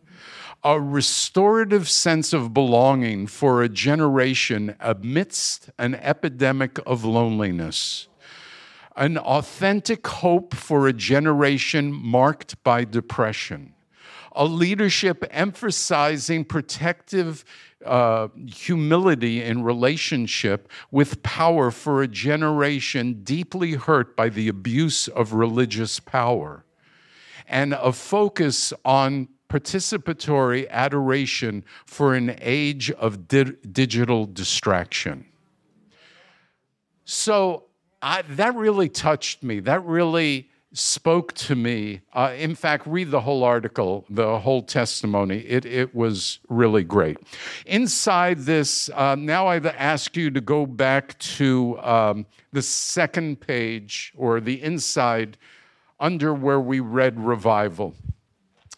a 0.66 0.82
restorative 0.82 1.88
sense 1.88 2.34
of 2.34 2.52
belonging 2.52 3.28
for 3.28 3.62
a 3.62 3.70
generation 3.70 4.76
amidst 4.80 5.70
an 5.78 5.94
epidemic 5.94 6.80
of 6.88 7.06
loneliness, 7.06 8.08
an 8.96 9.16
authentic 9.16 10.08
hope 10.08 10.56
for 10.56 10.88
a 10.88 10.94
generation 10.94 11.92
marked 11.94 12.62
by 12.64 12.84
depression. 12.84 13.76
A 14.32 14.46
leadership 14.46 15.24
emphasizing 15.30 16.44
protective 16.44 17.46
uh, 17.86 18.30
humility 18.48 19.44
in 19.44 19.62
relationship 19.62 20.68
with 20.90 21.22
power 21.22 21.70
for 21.70 22.02
a 22.02 22.08
generation 22.08 23.22
deeply 23.24 23.74
hurt 23.74 24.18
by 24.18 24.30
the 24.30 24.48
abuse 24.48 25.08
of 25.10 25.34
religious 25.34 26.00
power, 26.00 26.66
and 27.48 27.74
a 27.74 27.94
focus 27.94 28.74
on 28.84 29.28
participatory 29.56 30.70
adoration 30.70 31.64
for 31.86 32.14
an 32.14 32.36
age 32.42 32.92
of 32.92 33.26
di- 33.30 33.56
digital 33.72 34.26
distraction. 34.26 35.26
So 37.06 37.64
I, 38.02 38.24
that 38.24 38.54
really 38.56 38.90
touched 38.90 39.44
me. 39.44 39.62
That 39.62 39.82
really 39.86 40.50
spoke 40.74 41.32
to 41.34 41.56
me. 41.56 42.02
Uh, 42.12 42.34
in 42.38 42.54
fact, 42.54 42.86
read 42.86 43.12
the 43.12 43.22
whole 43.22 43.46
article, 43.46 44.06
the 44.10 44.40
whole 44.40 44.62
testimony. 44.62 45.38
It, 45.38 45.66
it 45.66 45.96
was 45.96 46.40
really 46.50 46.84
great. 46.84 47.18
Inside 47.66 48.40
this, 48.40 48.90
uh, 48.90 49.16
now 49.16 49.48
I 49.48 49.58
ask 49.60 50.18
you 50.18 50.32
to 50.32 50.42
go 50.42 50.66
back 50.66 51.18
to 51.38 51.80
um, 51.80 52.26
the 52.52 52.62
second 52.62 53.40
page 53.40 54.12
or 54.18 54.42
the 54.42 54.62
inside 54.62 55.38
under 55.98 56.34
where 56.34 56.60
we 56.60 56.82
read 56.82 57.18
revival. 57.18 57.96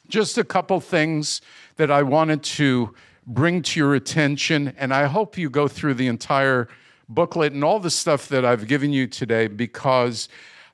Just 0.08 0.38
a 0.38 0.44
couple 0.44 0.80
things 0.80 1.42
that 1.76 1.92
I 1.92 2.04
wanted 2.04 2.44
to 2.44 2.94
bring 3.26 3.62
to 3.62 3.80
your 3.80 3.94
attention, 3.94 4.74
and 4.78 4.94
I 4.94 5.06
hope 5.06 5.38
you 5.38 5.50
go 5.50 5.68
through 5.68 5.96
the 5.96 6.08
entire 6.08 6.70
booklet 7.10 7.54
and 7.54 7.64
all 7.64 7.80
the 7.80 7.90
stuff 7.90 8.30
that 8.30 8.46
I've 8.46 8.68
given 8.68 8.94
you 8.94 9.08
today 9.08 9.48
because 9.48 10.30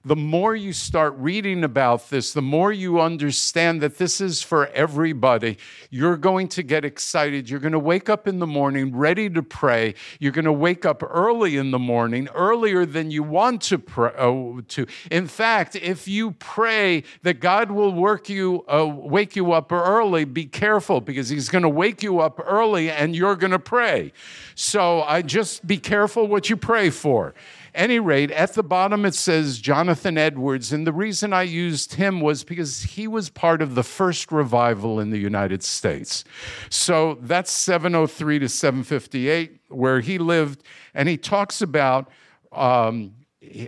the 0.06 0.16
more 0.18 0.54
you 0.54 0.74
start 0.74 1.16
reading 1.18 1.64
about 1.64 2.10
this, 2.10 2.34
the 2.34 2.42
more 2.42 2.74
you 2.74 3.00
understand 3.00 3.82
that 3.82 3.98
this 3.98 4.20
is 4.20 4.42
for 4.42 4.68
everybody. 4.68 5.58
You're 5.90 6.18
going 6.18 6.50
to 6.50 6.64
get 6.64 6.84
excited. 6.84 7.50
You're 7.50 7.62
going 7.62 7.72
to 7.72 7.80
wake 7.80 8.10
up 8.10 8.28
in 8.28 8.40
the 8.40 8.48
morning 8.48 8.94
ready 8.94 9.30
to 9.30 9.42
pray. 9.42 9.96
You're 10.20 10.34
going 10.34 10.44
to 10.44 10.52
wake 10.52 10.86
up 10.86 11.04
early 11.04 11.56
in 11.56 11.72
the 11.72 11.80
morning, 11.80 12.28
earlier 12.36 12.86
than 12.86 13.12
you 13.12 13.24
want 13.24 13.62
to 13.64 13.80
pray. 13.80 14.12
Uh, 14.18 14.62
to. 14.68 14.86
In 15.10 15.26
fact, 15.26 15.78
if 15.78 16.06
you 16.06 16.32
pray 16.32 17.04
that 17.22 17.40
God 17.40 17.72
will 17.72 17.94
work 17.94 18.28
you, 18.28 18.66
uh, 18.68 18.86
wake 18.86 19.38
you 19.38 19.54
up 19.54 19.72
early, 19.72 20.26
be 20.26 20.46
careful 20.46 21.00
because 21.00 21.30
He's 21.30 21.48
going 21.48 21.64
to 21.64 21.70
wake 21.70 22.04
you 22.04 22.20
up 22.20 22.42
early 22.46 22.92
and 22.92 23.16
you're 23.16 23.38
going 23.38 23.52
to 23.52 23.60
pray. 23.60 24.12
So 24.56 25.02
I 25.04 25.22
just 25.22 25.66
be 25.66 25.78
careful 25.78 26.28
what 26.28 26.50
you 26.50 26.58
pray 26.58 26.90
for. 26.90 27.34
Any 27.76 28.00
rate, 28.00 28.32
at 28.32 28.54
the 28.54 28.64
bottom 28.64 29.06
it 29.06 29.16
says 29.16 29.60
Jonathan 29.60 30.18
Edwards. 30.18 30.72
And 30.72 30.86
the 30.86 30.94
reason 30.94 31.34
I 31.34 31.44
used 31.44 31.96
him 31.96 32.22
was 32.22 32.44
because 32.44 32.84
he 32.84 33.08
was 33.08 33.30
part 33.30 33.62
of 33.62 33.76
the 33.76 33.84
first 33.84 34.32
revival 34.32 35.00
in 35.00 35.10
the 35.10 35.18
United 35.18 35.64
States. 35.64 36.24
So 36.70 37.18
that's 37.22 37.52
703 37.52 38.40
to 38.40 38.50
758, 38.50 39.60
where 39.70 40.00
he 40.02 40.18
lived. 40.18 40.64
And 40.94 41.10
he 41.10 41.18
talks 41.18 41.62
about 41.62 42.10
um, 42.52 43.14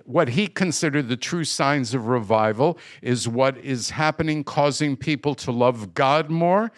what 0.06 0.30
he 0.30 0.48
considered 0.48 1.10
the 1.10 1.18
true 1.18 1.44
signs 1.44 1.94
of 1.94 2.08
revival 2.08 2.78
is 3.02 3.28
what 3.28 3.58
is 3.58 3.90
happening, 3.90 4.44
causing 4.44 4.96
people 4.96 5.36
to 5.36 5.52
love 5.52 5.94
God 5.94 6.30
more, 6.30 6.72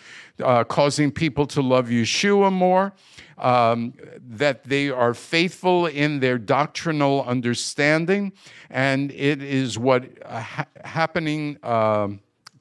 uh, 0.44 0.64
causing 0.64 1.12
people 1.12 1.46
to 1.48 1.62
love 1.62 1.88
Yeshua 1.88 2.52
more, 2.52 2.94
um, 3.38 3.94
that 4.20 4.64
they 4.64 4.90
are 4.90 5.14
faithful 5.14 5.86
in 5.86 6.20
their 6.20 6.38
doctrinal 6.38 7.24
understanding, 7.26 8.34
and 8.70 9.12
it 9.12 9.42
is 9.42 9.78
what 9.78 10.10
uh, 10.26 10.42
ha- 10.42 10.66
happening, 10.84 11.58
uh, 11.64 12.10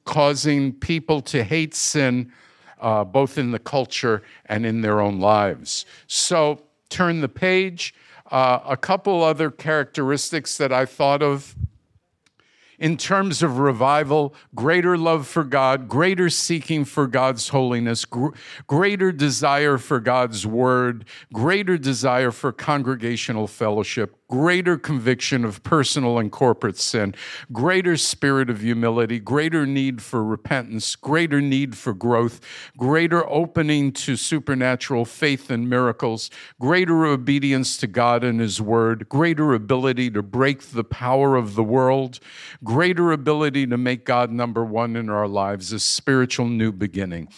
causing 0.05 0.73
people 0.73 1.21
to 1.21 1.43
hate 1.43 1.73
sin, 1.73 2.31
uh, 2.79 3.03
both 3.03 3.37
in 3.37 3.51
the 3.51 3.59
culture 3.59 4.21
and 4.45 4.65
in 4.65 4.81
their 4.81 5.01
own 5.01 5.19
lives. 5.19 5.85
So 6.07 6.61
turn 6.89 7.21
the 7.21 7.29
page. 7.29 7.93
Uh, 8.31 8.59
a 8.65 8.77
couple 8.77 9.23
other 9.23 9.49
characteristics 9.49 10.57
that 10.57 10.71
I 10.71 10.85
thought 10.85 11.23
of 11.23 11.55
in 12.79 12.97
terms 12.97 13.41
of 13.41 13.59
revival, 13.59 14.33
greater 14.53 14.97
love 14.97 15.27
for 15.27 15.43
God, 15.43 15.87
greater 15.87 16.29
seeking 16.29 16.85
for 16.85 17.07
God's 17.07 17.49
holiness, 17.49 18.05
gr- 18.05 18.29
greater 18.67 19.11
desire 19.11 19.77
for 19.77 19.99
God's 19.99 20.45
word, 20.45 21.05
greater 21.33 21.77
desire 21.77 22.31
for 22.31 22.51
congregational 22.51 23.47
fellowship, 23.47 24.16
greater 24.29 24.77
conviction 24.77 25.45
of 25.45 25.63
personal 25.63 26.19
and 26.19 26.31
corporate 26.31 26.77
sin, 26.77 27.15
greater 27.51 27.95
spirit 27.95 28.49
of 28.49 28.61
humility, 28.61 29.19
greater 29.19 29.65
need 29.65 30.01
for 30.01 30.23
repentance, 30.23 30.95
greater 30.95 31.39
need 31.39 31.77
for 31.77 31.93
growth, 31.93 32.41
greater 32.77 33.27
opening 33.29 33.91
to 33.91 34.15
supernatural 34.15 35.05
faith 35.05 35.49
and 35.49 35.69
miracles, 35.69 36.29
greater 36.59 37.05
obedience 37.05 37.77
to 37.77 37.87
God 37.87 38.23
and 38.23 38.39
His 38.39 38.61
Word, 38.61 39.07
greater 39.09 39.53
ability 39.53 40.11
to 40.11 40.21
break 40.21 40.61
the 40.61 40.83
power 40.83 41.35
of 41.35 41.55
the 41.55 41.63
world, 41.63 42.19
greater 42.63 43.11
ability 43.11 43.67
to 43.67 43.77
make 43.77 44.05
God 44.05 44.31
number 44.31 44.65
one 44.65 44.95
in 44.95 45.09
our 45.09 45.27
lives, 45.27 45.71
a 45.71 45.79
spiritual 45.79 46.47
new 46.47 46.71
beginning. 46.71 47.29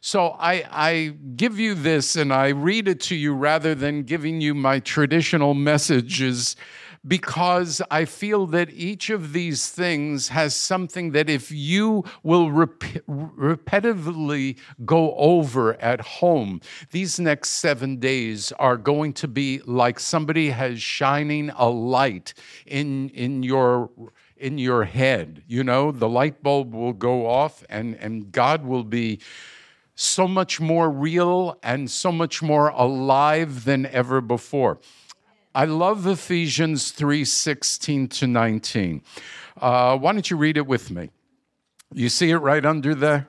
So 0.00 0.36
I, 0.38 0.64
I, 0.70 1.14
give 1.34 1.58
you 1.58 1.74
this 1.74 2.14
and 2.14 2.32
I 2.32 2.48
read 2.48 2.86
it 2.86 3.00
to 3.02 3.16
you 3.16 3.34
rather 3.34 3.74
than 3.74 4.04
giving 4.04 4.40
you 4.40 4.54
my 4.54 4.78
traditional 4.78 5.54
messages 5.54 6.54
because 7.06 7.82
I 7.90 8.04
feel 8.04 8.46
that 8.46 8.70
each 8.70 9.10
of 9.10 9.32
these 9.32 9.70
things 9.70 10.28
has 10.28 10.54
something 10.54 11.12
that 11.12 11.28
if 11.28 11.50
you 11.50 12.04
will 12.22 12.50
rep- 12.50 12.78
repetitively 13.08 14.58
go 14.84 15.14
over 15.14 15.80
at 15.80 16.00
home, 16.00 16.60
these 16.90 17.18
next 17.18 17.50
seven 17.50 17.96
days 17.98 18.52
are 18.52 18.76
going 18.76 19.12
to 19.14 19.28
be 19.28 19.60
like 19.64 19.98
somebody 19.98 20.50
has 20.50 20.80
shining 20.80 21.50
a 21.50 21.68
light 21.68 22.34
in, 22.66 23.08
in 23.10 23.42
your 23.42 23.90
in 24.36 24.56
your 24.56 24.84
head. 24.84 25.42
You 25.48 25.64
know, 25.64 25.90
the 25.90 26.08
light 26.08 26.44
bulb 26.44 26.72
will 26.72 26.92
go 26.92 27.26
off 27.26 27.64
and, 27.68 27.96
and 27.96 28.30
God 28.30 28.64
will 28.64 28.84
be 28.84 29.18
so 30.00 30.28
much 30.28 30.60
more 30.60 30.88
real 30.88 31.58
and 31.60 31.90
so 31.90 32.12
much 32.12 32.40
more 32.40 32.68
alive 32.68 33.64
than 33.64 33.84
ever 33.86 34.20
before. 34.20 34.78
I 35.56 35.64
love 35.64 36.06
Ephesians 36.06 36.92
3 36.92 37.24
16 37.24 38.06
to 38.06 38.28
19. 38.28 39.02
Uh, 39.60 39.98
why 39.98 40.12
don't 40.12 40.30
you 40.30 40.36
read 40.36 40.56
it 40.56 40.68
with 40.68 40.92
me? 40.92 41.10
You 41.92 42.08
see 42.08 42.30
it 42.30 42.36
right 42.36 42.64
under 42.64 42.94
there? 42.94 43.28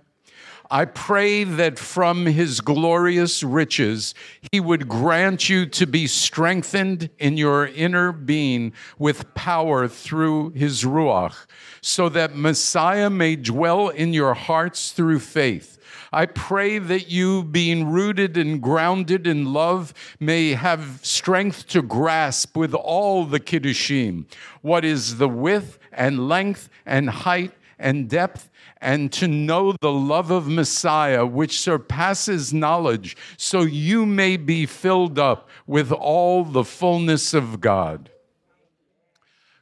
I 0.69 0.85
pray 0.85 1.43
that 1.43 1.79
from 1.79 2.27
his 2.27 2.61
glorious 2.61 3.41
riches, 3.41 4.13
he 4.51 4.59
would 4.59 4.87
grant 4.87 5.49
you 5.49 5.65
to 5.65 5.87
be 5.87 6.05
strengthened 6.05 7.09
in 7.17 7.35
your 7.35 7.65
inner 7.65 8.11
being 8.11 8.73
with 8.99 9.33
power 9.33 9.87
through 9.87 10.51
his 10.51 10.83
Ruach, 10.83 11.47
so 11.81 12.09
that 12.09 12.35
Messiah 12.35 13.09
may 13.09 13.35
dwell 13.35 13.89
in 13.89 14.13
your 14.13 14.35
hearts 14.35 14.91
through 14.91 15.21
faith 15.21 15.78
I 16.11 16.25
pray 16.25 16.79
that 16.79 17.09
you, 17.09 17.43
being 17.43 17.89
rooted 17.89 18.37
and 18.37 18.61
grounded 18.61 19.27
in 19.27 19.53
love, 19.53 19.93
may 20.19 20.53
have 20.53 20.99
strength 21.03 21.67
to 21.67 21.81
grasp 21.81 22.57
with 22.57 22.73
all 22.73 23.25
the 23.25 23.39
Kiddushim 23.39 24.25
what 24.61 24.83
is 24.83 25.17
the 25.17 25.29
width 25.29 25.77
and 25.91 26.27
length 26.27 26.69
and 26.85 27.09
height 27.09 27.53
and 27.77 28.09
depth, 28.09 28.49
and 28.81 29.11
to 29.13 29.27
know 29.27 29.73
the 29.81 29.91
love 29.91 30.31
of 30.31 30.47
Messiah, 30.47 31.25
which 31.25 31.59
surpasses 31.59 32.53
knowledge, 32.53 33.15
so 33.37 33.61
you 33.61 34.05
may 34.05 34.35
be 34.35 34.65
filled 34.65 35.17
up 35.17 35.49
with 35.65 35.91
all 35.91 36.43
the 36.43 36.63
fullness 36.63 37.33
of 37.33 37.61
God. 37.61 38.09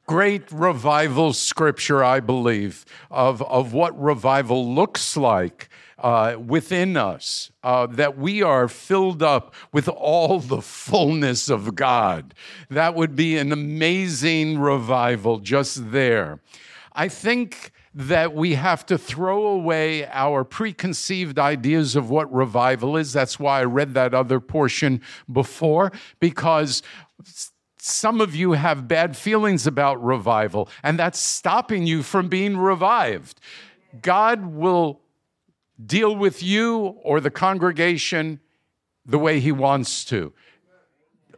Great 0.08 0.50
revival 0.52 1.34
scripture, 1.34 2.04
I 2.04 2.22
believe, 2.22 2.86
of, 3.12 3.42
of 3.44 3.74
what 3.74 4.00
revival 4.02 4.74
looks 4.74 5.18
like 5.18 5.70
uh, 6.00 6.36
within 6.38 6.96
us, 6.96 7.52
uh, 7.64 7.88
that 7.88 8.18
we 8.18 8.44
are 8.44 8.68
filled 8.68 9.24
up 9.24 9.54
with 9.72 9.88
all 9.88 10.40
the 10.40 10.62
fullness 10.62 11.50
of 11.50 11.76
God. 11.76 12.34
That 12.70 12.96
would 12.96 13.16
be 13.16 13.38
an 13.38 13.52
amazing 13.52 14.60
revival 14.60 15.40
just 15.40 15.92
there. 15.92 16.40
I 16.94 17.08
think 17.08 17.72
that 17.94 18.36
we 18.36 18.54
have 18.54 18.86
to 18.86 18.98
throw 18.98 19.48
away 19.48 20.06
our 20.08 20.44
preconceived 20.44 21.40
ideas 21.40 21.96
of 21.96 22.12
what 22.12 22.32
revival 22.32 22.96
is. 22.96 23.12
That's 23.12 23.40
why 23.40 23.62
I 23.62 23.64
read 23.64 23.96
that 23.96 24.14
other 24.14 24.40
portion 24.40 25.02
before, 25.32 25.92
because 26.20 26.84
some 27.80 28.22
of 28.22 28.36
you 28.36 28.52
have 28.52 28.88
bad 28.88 29.18
feelings 29.18 29.66
about 29.66 30.04
revival, 30.04 30.70
and 30.84 31.00
that's 31.00 31.20
stopping 31.20 31.88
you 31.88 32.04
from 32.04 32.28
being 32.28 32.58
revived. 32.58 33.40
God 34.02 34.46
will 34.46 35.02
deal 35.84 36.16
with 36.16 36.42
you 36.42 36.98
or 37.04 37.20
the 37.20 37.30
congregation 37.30 38.40
the 39.06 39.20
way 39.20 39.40
he 39.40 39.52
wants 39.52 40.04
to. 40.06 40.34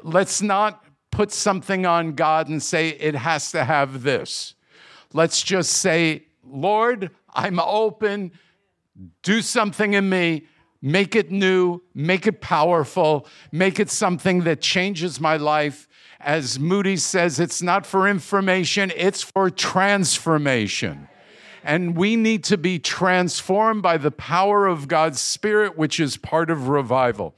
Let's 0.02 0.41
not 0.41 0.84
put 1.12 1.32
something 1.32 1.86
on 1.86 2.13
God 2.13 2.47
and 2.47 2.62
say 2.62 2.89
it 2.89 3.15
has 3.15 3.52
to 3.52 3.63
have 3.65 4.04
this. 4.04 4.56
Let's 5.13 5.41
just 5.41 5.71
say, 5.73 6.25
Lord, 6.43 7.12
I'm 7.34 7.60
open. 7.60 8.32
Do 9.23 9.41
something 9.41 9.93
in 9.93 10.10
me. 10.10 10.45
Make 10.82 11.15
it 11.15 11.30
new, 11.30 11.82
make 11.93 12.25
it 12.25 12.39
powerful, 12.39 13.28
make 13.52 13.82
it 13.82 13.89
something 13.89 14.43
that 14.45 14.62
changes 14.62 15.19
my 15.19 15.36
life. 15.36 15.89
As 16.21 16.58
Moody 16.58 16.95
says, 16.95 17.38
it's 17.38 17.62
not 17.62 17.86
for 17.86 18.08
information, 18.08 18.93
it's 18.95 19.21
for 19.21 19.49
transformation 19.49 21.10
and 21.69 21.95
we 21.95 22.15
need 22.15 22.43
to 22.43 22.58
be 22.58 22.79
transformed 22.79 23.84
by 23.84 23.95
the 23.95 24.10
power 24.10 24.65
of 24.65 24.88
God's 24.88 25.21
Spirit, 25.21 25.77
which 25.77 25.99
is 25.99 26.17
part 26.17 26.49
of 26.49 26.67
revival. 26.67 27.36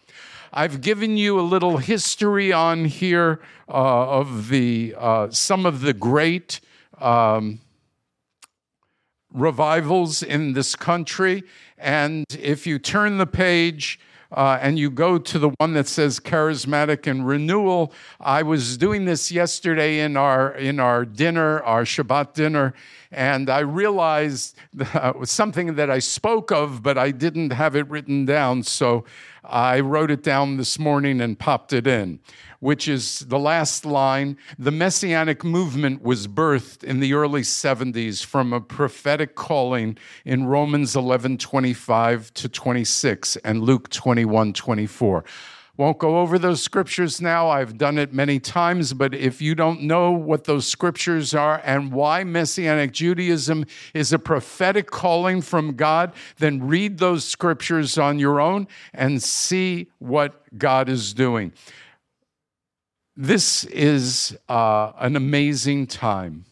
I've 0.53 0.79
given 0.79 1.17
you 1.17 1.37
a 1.37 1.41
little 1.41 1.79
history 1.79 2.53
on 2.53 2.85
here 2.85 3.41
uh, 3.67 4.19
of 4.19 4.47
the 4.47 4.95
uh, 4.97 5.31
some 5.31 5.65
of 5.65 5.81
the 5.81 5.91
great 5.91 6.61
um, 7.01 7.59
revivals 9.33 10.23
in 10.23 10.53
this 10.53 10.77
country, 10.77 11.43
and 11.77 12.23
if 12.29 12.65
you 12.65 12.79
turn 12.79 13.17
the 13.17 13.27
page. 13.27 13.99
Uh, 14.31 14.57
and 14.61 14.79
you 14.79 14.89
go 14.89 15.17
to 15.17 15.37
the 15.39 15.49
one 15.57 15.73
that 15.73 15.87
says 15.87 16.19
charismatic 16.19 17.05
and 17.05 17.27
renewal. 17.27 17.91
I 18.19 18.43
was 18.43 18.77
doing 18.77 19.05
this 19.05 19.31
yesterday 19.31 19.99
in 19.99 20.15
our 20.15 20.53
in 20.53 20.79
our 20.79 21.03
dinner, 21.03 21.61
our 21.63 21.83
Shabbat 21.83 22.33
dinner, 22.33 22.73
and 23.11 23.49
I 23.49 23.59
realized 23.59 24.55
that 24.73 25.19
was 25.19 25.31
something 25.41 25.75
that 25.75 25.89
I 25.89 25.99
spoke 25.99 26.51
of, 26.51 26.81
but 26.81 26.97
I 26.97 27.11
didn't 27.11 27.51
have 27.51 27.75
it 27.75 27.89
written 27.89 28.25
down. 28.25 28.63
So 28.63 29.03
I 29.51 29.81
wrote 29.81 30.09
it 30.09 30.23
down 30.23 30.55
this 30.55 30.79
morning 30.79 31.19
and 31.19 31.37
popped 31.37 31.73
it 31.73 31.85
in, 31.85 32.19
which 32.59 32.87
is 32.87 33.19
the 33.19 33.37
last 33.37 33.85
line. 33.85 34.37
The 34.57 34.71
Messianic 34.71 35.43
movement 35.43 36.01
was 36.01 36.27
birthed 36.27 36.85
in 36.85 37.01
the 37.01 37.13
early 37.13 37.41
70s 37.41 38.23
from 38.23 38.53
a 38.53 38.61
prophetic 38.61 39.35
calling 39.35 39.97
in 40.23 40.45
Romans 40.45 40.95
11 40.95 41.37
25 41.37 42.33
to 42.33 42.47
26 42.47 43.35
and 43.37 43.61
Luke 43.61 43.89
21 43.89 44.53
24. 44.53 45.25
Won't 45.77 45.99
go 45.99 46.19
over 46.19 46.37
those 46.37 46.61
scriptures 46.61 47.21
now. 47.21 47.49
I've 47.49 47.77
done 47.77 47.97
it 47.97 48.13
many 48.13 48.39
times, 48.39 48.93
but 48.93 49.15
if 49.15 49.41
you 49.41 49.55
don't 49.55 49.81
know 49.81 50.11
what 50.11 50.43
those 50.43 50.67
scriptures 50.67 51.33
are 51.33 51.61
and 51.63 51.93
why 51.93 52.23
Messianic 52.23 52.91
Judaism 52.91 53.65
is 53.93 54.11
a 54.11 54.19
prophetic 54.19 54.91
calling 54.91 55.41
from 55.41 55.75
God, 55.75 56.11
then 56.39 56.67
read 56.67 56.97
those 56.97 57.23
scriptures 57.23 57.97
on 57.97 58.19
your 58.19 58.41
own 58.41 58.67
and 58.93 59.23
see 59.23 59.87
what 59.99 60.57
God 60.57 60.89
is 60.89 61.13
doing. 61.13 61.53
this 63.15 63.65
is 63.65 64.37
uh, 64.49 64.91
an 64.97 65.15
amazing 65.15 65.85
time 65.85 66.45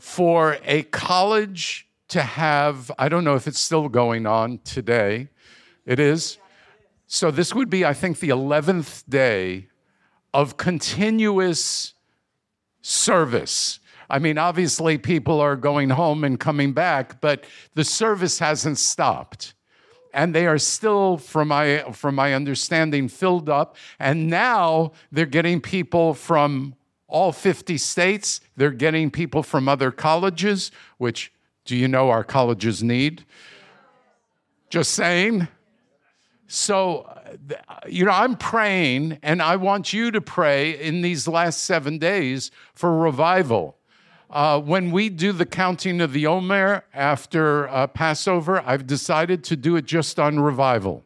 for 0.00 0.58
a 0.64 0.82
college 0.84 1.86
to 2.08 2.22
have, 2.22 2.90
I 2.98 3.08
don't 3.08 3.22
know 3.22 3.36
if 3.36 3.46
it's 3.46 3.60
still 3.60 3.88
going 3.88 4.26
on 4.26 4.58
today. 4.64 5.28
It 5.86 6.00
is. 6.00 6.39
So 7.12 7.32
this 7.32 7.52
would 7.52 7.68
be, 7.68 7.84
I 7.84 7.92
think, 7.92 8.20
the 8.20 8.28
11th 8.28 9.02
day 9.08 9.66
of 10.32 10.56
continuous 10.56 11.94
service. 12.82 13.80
I 14.08 14.20
mean, 14.20 14.38
obviously, 14.38 14.96
people 14.96 15.40
are 15.40 15.56
going 15.56 15.90
home 15.90 16.22
and 16.22 16.38
coming 16.38 16.72
back, 16.72 17.20
but 17.20 17.42
the 17.74 17.82
service 17.82 18.38
hasn't 18.38 18.78
stopped 18.78 19.54
and 20.14 20.32
they 20.32 20.46
are 20.46 20.56
still, 20.56 21.16
from 21.16 21.48
my, 21.48 21.80
from 21.92 22.14
my 22.14 22.32
understanding, 22.32 23.08
filled 23.08 23.48
up. 23.48 23.76
And 23.98 24.30
now 24.30 24.92
they're 25.10 25.26
getting 25.26 25.60
people 25.60 26.14
from 26.14 26.76
all 27.08 27.32
50 27.32 27.76
states. 27.76 28.40
They're 28.56 28.70
getting 28.70 29.10
people 29.10 29.42
from 29.42 29.68
other 29.68 29.90
colleges, 29.90 30.70
which 30.98 31.32
do 31.64 31.76
you 31.76 31.88
know 31.88 32.08
our 32.08 32.22
colleges 32.22 32.84
need? 32.84 33.24
Just 34.68 34.92
saying. 34.92 35.48
So, 36.52 37.08
you 37.88 38.04
know, 38.04 38.10
I'm 38.10 38.36
praying, 38.36 39.20
and 39.22 39.40
I 39.40 39.54
want 39.54 39.92
you 39.92 40.10
to 40.10 40.20
pray 40.20 40.72
in 40.72 41.00
these 41.00 41.28
last 41.28 41.62
seven 41.62 41.96
days 41.98 42.50
for 42.74 42.98
revival. 42.98 43.76
Uh, 44.28 44.60
when 44.60 44.90
we 44.90 45.10
do 45.10 45.30
the 45.30 45.46
counting 45.46 46.00
of 46.00 46.12
the 46.12 46.26
Omer 46.26 46.84
after 46.92 47.68
uh, 47.68 47.86
Passover, 47.86 48.64
I've 48.66 48.84
decided 48.84 49.44
to 49.44 49.54
do 49.54 49.76
it 49.76 49.84
just 49.84 50.18
on 50.18 50.40
revival. 50.40 51.04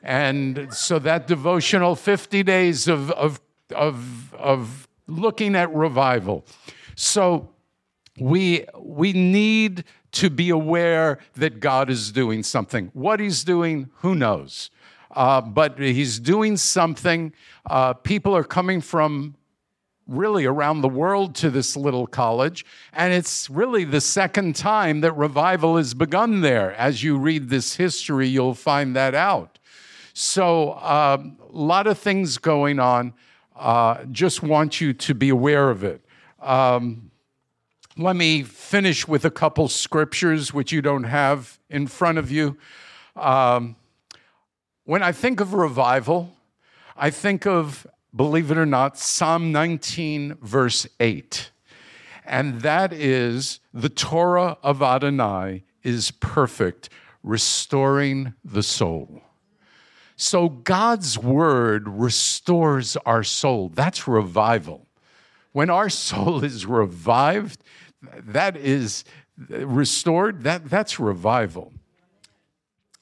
And 0.00 0.72
so 0.72 1.00
that 1.00 1.26
devotional 1.26 1.96
50 1.96 2.44
days 2.44 2.86
of, 2.86 3.10
of, 3.10 3.40
of, 3.74 4.32
of 4.34 4.86
looking 5.08 5.56
at 5.56 5.74
revival. 5.74 6.46
So 6.94 7.48
we, 8.16 8.66
we 8.78 9.12
need 9.12 9.82
to 10.12 10.30
be 10.30 10.50
aware 10.50 11.18
that 11.34 11.60
God 11.60 11.90
is 11.90 12.12
doing 12.12 12.42
something. 12.42 12.90
What 12.92 13.20
he's 13.20 13.44
doing, 13.44 13.90
who 13.96 14.14
knows? 14.14 14.70
Uh, 15.10 15.40
but 15.40 15.78
he's 15.78 16.18
doing 16.18 16.56
something. 16.56 17.32
Uh, 17.68 17.94
people 17.94 18.34
are 18.34 18.44
coming 18.44 18.80
from 18.80 19.34
really 20.06 20.44
around 20.44 20.80
the 20.80 20.88
world 20.88 21.34
to 21.36 21.50
this 21.50 21.76
little 21.76 22.06
college. 22.06 22.64
And 22.92 23.12
it's 23.12 23.48
really 23.48 23.84
the 23.84 24.00
second 24.00 24.56
time 24.56 25.00
that 25.00 25.12
revival 25.12 25.76
has 25.76 25.94
begun 25.94 26.40
there. 26.40 26.74
As 26.74 27.02
you 27.02 27.16
read 27.16 27.48
this 27.48 27.76
history, 27.76 28.28
you'll 28.28 28.54
find 28.54 28.96
that 28.96 29.14
out. 29.14 29.58
So, 30.14 30.72
a 30.72 31.14
um, 31.14 31.38
lot 31.50 31.86
of 31.86 31.98
things 31.98 32.36
going 32.36 32.78
on. 32.78 33.14
Uh, 33.56 34.04
just 34.10 34.42
want 34.42 34.80
you 34.80 34.92
to 34.92 35.14
be 35.14 35.30
aware 35.30 35.70
of 35.70 35.84
it. 35.84 36.02
Um, 36.40 37.11
let 37.96 38.16
me 38.16 38.42
finish 38.42 39.06
with 39.06 39.24
a 39.24 39.30
couple 39.30 39.68
scriptures 39.68 40.52
which 40.52 40.72
you 40.72 40.82
don't 40.82 41.04
have 41.04 41.58
in 41.68 41.86
front 41.86 42.18
of 42.18 42.30
you. 42.30 42.56
Um, 43.16 43.76
when 44.84 45.02
I 45.02 45.12
think 45.12 45.40
of 45.40 45.54
revival, 45.54 46.34
I 46.96 47.10
think 47.10 47.46
of 47.46 47.86
believe 48.14 48.50
it 48.50 48.58
or 48.58 48.66
not, 48.66 48.98
Psalm 48.98 49.52
19, 49.52 50.36
verse 50.40 50.86
8. 51.00 51.50
And 52.24 52.60
that 52.60 52.92
is 52.92 53.60
the 53.72 53.88
Torah 53.88 54.58
of 54.62 54.82
Adonai 54.82 55.64
is 55.82 56.10
perfect, 56.12 56.88
restoring 57.22 58.34
the 58.44 58.62
soul. 58.62 59.22
So 60.16 60.48
God's 60.48 61.18
word 61.18 61.88
restores 61.88 62.96
our 62.98 63.24
soul. 63.24 63.70
That's 63.70 64.06
revival. 64.06 64.86
When 65.52 65.70
our 65.70 65.88
soul 65.88 66.44
is 66.44 66.66
revived, 66.66 67.62
that 68.16 68.56
is 68.56 69.04
restored, 69.38 70.42
that, 70.42 70.68
that's 70.68 70.98
revival. 70.98 71.72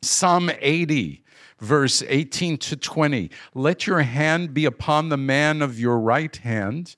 Psalm 0.03 0.51
80 0.61 1.25
verse 1.61 2.03
18 2.09 2.59
to 2.59 2.77
20. 2.77 3.31
Let 3.55 3.87
your 3.87 4.01
hand 4.01 4.55
be 4.55 4.65
upon 4.65 5.09
the 5.09 5.17
man 5.17 5.63
of 5.63 5.79
your 5.79 5.99
right 5.99 6.35
hand, 6.37 6.97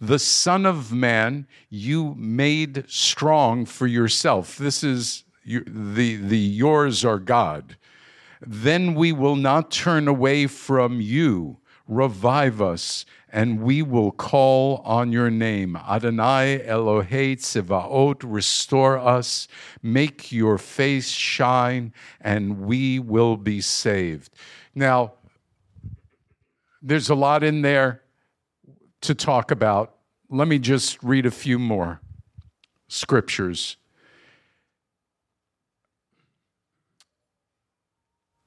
the 0.00 0.18
Son 0.18 0.64
of 0.64 0.92
Man 0.92 1.46
you 1.68 2.14
made 2.16 2.84
strong 2.88 3.66
for 3.66 3.86
yourself. 3.86 4.56
This 4.56 4.82
is 4.84 5.24
the, 5.44 6.16
the 6.16 6.38
yours 6.38 7.04
are 7.04 7.18
God. 7.18 7.76
Then 8.40 8.94
we 8.94 9.12
will 9.12 9.36
not 9.36 9.70
turn 9.70 10.08
away 10.08 10.46
from 10.46 11.00
you. 11.00 11.58
Revive 11.86 12.62
us 12.62 13.04
and 13.34 13.60
we 13.62 13.82
will 13.82 14.12
call 14.12 14.76
on 14.84 15.10
your 15.10 15.28
name. 15.28 15.74
Adonai 15.74 16.62
Elohei 16.64 17.34
Tsevaot, 17.36 18.22
restore 18.24 18.96
us, 18.96 19.48
make 19.82 20.30
your 20.30 20.56
face 20.56 21.08
shine, 21.08 21.92
and 22.20 22.60
we 22.60 23.00
will 23.00 23.36
be 23.36 23.60
saved. 23.60 24.30
Now, 24.72 25.14
there's 26.80 27.10
a 27.10 27.16
lot 27.16 27.42
in 27.42 27.62
there 27.62 28.02
to 29.00 29.16
talk 29.16 29.50
about. 29.50 29.96
Let 30.30 30.46
me 30.46 30.60
just 30.60 31.02
read 31.02 31.26
a 31.26 31.32
few 31.32 31.58
more 31.58 32.00
scriptures. 32.86 33.76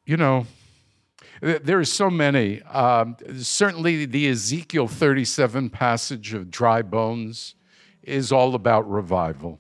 You 0.06 0.16
know, 0.16 0.48
there 1.42 1.80
are 1.80 1.86
so 1.86 2.10
many. 2.10 2.62
Um, 2.64 3.18
certainly, 3.40 4.06
the 4.06 4.28
Ezekiel 4.28 4.88
37 4.88 5.70
passage 5.70 6.34
of 6.34 6.50
dry 6.50 6.82
bones 6.82 7.56
is 8.04 8.32
all 8.32 8.56
about 8.56 8.90
revival. 8.90 9.60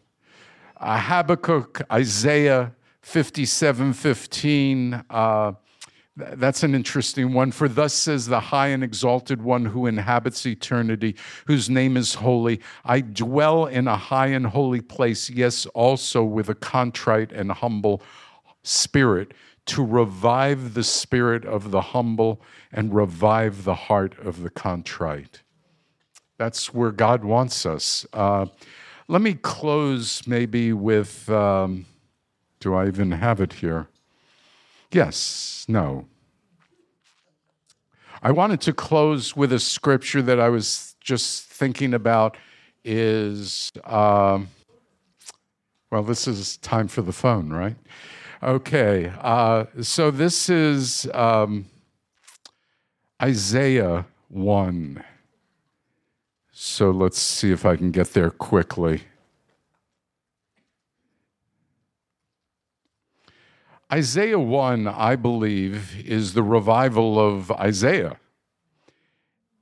Uh, 0.77 0.99
Habakkuk, 0.99 1.81
Isaiah 1.91 2.73
57 3.01 3.93
15. 3.93 5.03
Uh, 5.09 5.53
that's 6.17 6.63
an 6.63 6.73
interesting 6.73 7.33
one. 7.33 7.51
For 7.51 7.67
thus 7.67 7.93
says 7.93 8.25
the 8.25 8.39
high 8.39 8.67
and 8.67 8.83
exalted 8.83 9.41
one 9.41 9.65
who 9.65 9.85
inhabits 9.85 10.45
eternity, 10.47 11.15
whose 11.45 11.69
name 11.69 11.95
is 11.95 12.15
holy. 12.15 12.59
I 12.83 13.01
dwell 13.01 13.67
in 13.67 13.87
a 13.87 13.95
high 13.95 14.27
and 14.27 14.47
holy 14.47 14.81
place, 14.81 15.29
yes, 15.29 15.67
also 15.67 16.23
with 16.23 16.49
a 16.49 16.55
contrite 16.55 17.31
and 17.31 17.51
humble 17.51 18.01
spirit 18.63 19.33
to 19.67 19.85
revive 19.85 20.73
the 20.73 20.83
spirit 20.83 21.45
of 21.45 21.71
the 21.71 21.81
humble 21.81 22.41
and 22.71 22.93
revive 22.93 23.63
the 23.63 23.75
heart 23.75 24.17
of 24.19 24.41
the 24.41 24.49
contrite. 24.49 25.41
That's 26.37 26.73
where 26.73 26.91
God 26.91 27.23
wants 27.23 27.65
us. 27.65 28.05
Uh, 28.13 28.47
let 29.07 29.21
me 29.21 29.33
close 29.33 30.27
maybe 30.27 30.73
with 30.73 31.29
um, 31.29 31.85
do 32.59 32.75
I 32.75 32.87
even 32.87 33.11
have 33.11 33.39
it 33.39 33.53
here? 33.53 33.87
Yes, 34.91 35.65
no. 35.67 36.07
I 38.21 38.31
wanted 38.31 38.61
to 38.61 38.73
close 38.73 39.35
with 39.35 39.53
a 39.53 39.59
scripture 39.59 40.21
that 40.23 40.39
I 40.39 40.49
was 40.49 40.95
just 40.99 41.43
thinking 41.43 41.93
about 41.93 42.35
is, 42.83 43.71
um, 43.83 44.49
well, 45.91 46.03
this 46.03 46.27
is 46.27 46.57
time 46.57 46.87
for 46.87 47.01
the 47.01 47.13
phone, 47.13 47.49
right? 47.51 47.75
Okay, 48.43 49.11
uh, 49.19 49.65
so 49.81 50.11
this 50.11 50.47
is 50.47 51.09
um, 51.15 51.65
Isaiah 53.19 54.05
1. 54.27 55.03
So 56.51 56.91
let's 56.91 57.17
see 57.19 57.51
if 57.51 57.65
I 57.65 57.75
can 57.75 57.89
get 57.89 58.13
there 58.13 58.29
quickly. 58.29 59.01
Isaiah 63.91 64.37
1, 64.37 64.87
I 64.87 65.15
believe, 65.15 66.05
is 66.05 66.33
the 66.33 66.43
revival 66.43 67.19
of 67.19 67.49
Isaiah. 67.49 68.17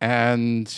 And 0.01 0.75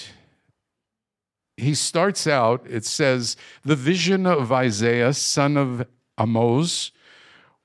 he 1.56 1.74
starts 1.74 2.28
out, 2.28 2.64
it 2.70 2.86
says, 2.86 3.38
the 3.66 3.76
vision 3.76 4.28
of 4.28 4.52
Isaiah, 4.52 5.14
son 5.14 5.58
of 5.58 5.88
Amos, 6.20 6.92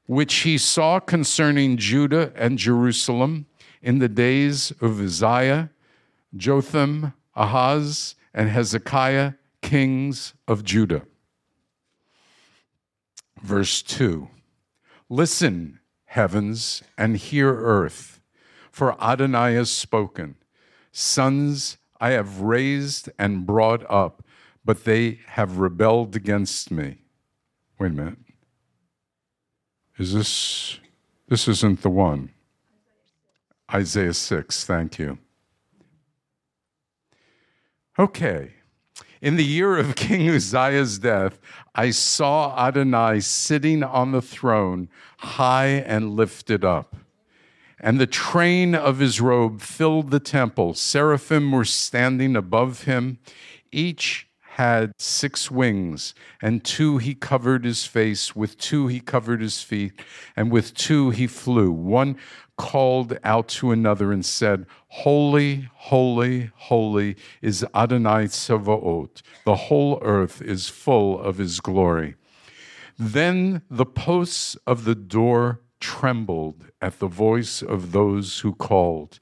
which 0.06 0.34
he 0.40 0.58
saw 0.58 1.00
concerning 1.00 1.76
Judah 1.76 2.32
and 2.34 2.58
Jerusalem 2.58 3.46
in 3.80 3.98
the 3.98 4.08
days 4.08 4.72
of 4.80 5.00
Uzziah, 5.00 5.70
Jotham, 6.36 7.12
Ahaz, 7.34 8.14
and 8.34 8.48
Hezekiah, 8.48 9.34
kings 9.60 10.34
of 10.48 10.64
Judah. 10.64 11.02
Verse 13.40 13.82
2 13.82 14.28
Listen, 15.08 15.80
heavens, 16.06 16.82
and 16.96 17.16
hear 17.16 17.52
earth, 17.52 18.20
for 18.70 19.02
Adonai 19.02 19.54
has 19.54 19.70
spoken. 19.70 20.36
Sons 20.90 21.78
I 22.00 22.10
have 22.10 22.40
raised 22.40 23.10
and 23.18 23.46
brought 23.46 23.88
up, 23.90 24.24
but 24.64 24.84
they 24.84 25.20
have 25.26 25.58
rebelled 25.58 26.16
against 26.16 26.70
me. 26.70 26.98
Wait 27.78 27.92
a 27.92 27.94
minute. 27.94 28.18
Is 29.98 30.14
this, 30.14 30.80
this 31.28 31.48
isn't 31.48 31.82
the 31.82 31.90
one? 31.90 32.30
Isaiah 33.72 34.14
6, 34.14 34.64
thank 34.64 34.98
you. 34.98 35.18
Okay. 37.98 38.52
In 39.20 39.36
the 39.36 39.44
year 39.44 39.78
of 39.78 39.94
King 39.96 40.28
Uzziah's 40.28 40.98
death, 40.98 41.38
I 41.74 41.90
saw 41.90 42.56
Adonai 42.58 43.20
sitting 43.20 43.82
on 43.82 44.12
the 44.12 44.22
throne, 44.22 44.88
high 45.18 45.66
and 45.66 46.16
lifted 46.16 46.64
up. 46.64 46.96
And 47.78 48.00
the 48.00 48.06
train 48.06 48.74
of 48.74 48.98
his 48.98 49.20
robe 49.20 49.60
filled 49.60 50.10
the 50.10 50.20
temple. 50.20 50.74
Seraphim 50.74 51.50
were 51.50 51.64
standing 51.64 52.36
above 52.36 52.84
him. 52.84 53.18
Each 53.72 54.28
had 54.56 54.92
six 54.98 55.50
wings, 55.50 56.14
and 56.42 56.62
two 56.62 56.98
he 56.98 57.14
covered 57.14 57.64
his 57.64 57.86
face, 57.86 58.36
with 58.36 58.58
two 58.58 58.86
he 58.86 59.00
covered 59.00 59.40
his 59.40 59.62
feet, 59.62 59.92
and 60.36 60.52
with 60.52 60.74
two 60.74 61.08
he 61.08 61.26
flew. 61.26 61.70
One 61.72 62.18
called 62.58 63.18
out 63.24 63.48
to 63.48 63.70
another 63.70 64.12
and 64.12 64.24
said, 64.24 64.66
Holy, 64.88 65.70
holy, 65.74 66.50
holy 66.54 67.16
is 67.40 67.64
Adonai 67.74 68.26
Tsevaot. 68.26 69.22
The 69.46 69.56
whole 69.56 69.98
earth 70.02 70.42
is 70.42 70.68
full 70.68 71.18
of 71.18 71.38
his 71.38 71.60
glory. 71.60 72.16
Then 72.98 73.62
the 73.70 73.86
posts 73.86 74.56
of 74.66 74.84
the 74.84 74.94
door 74.94 75.60
trembled 75.82 76.70
at 76.80 77.00
the 77.00 77.08
voice 77.08 77.60
of 77.60 77.90
those 77.90 78.38
who 78.38 78.54
called, 78.54 79.18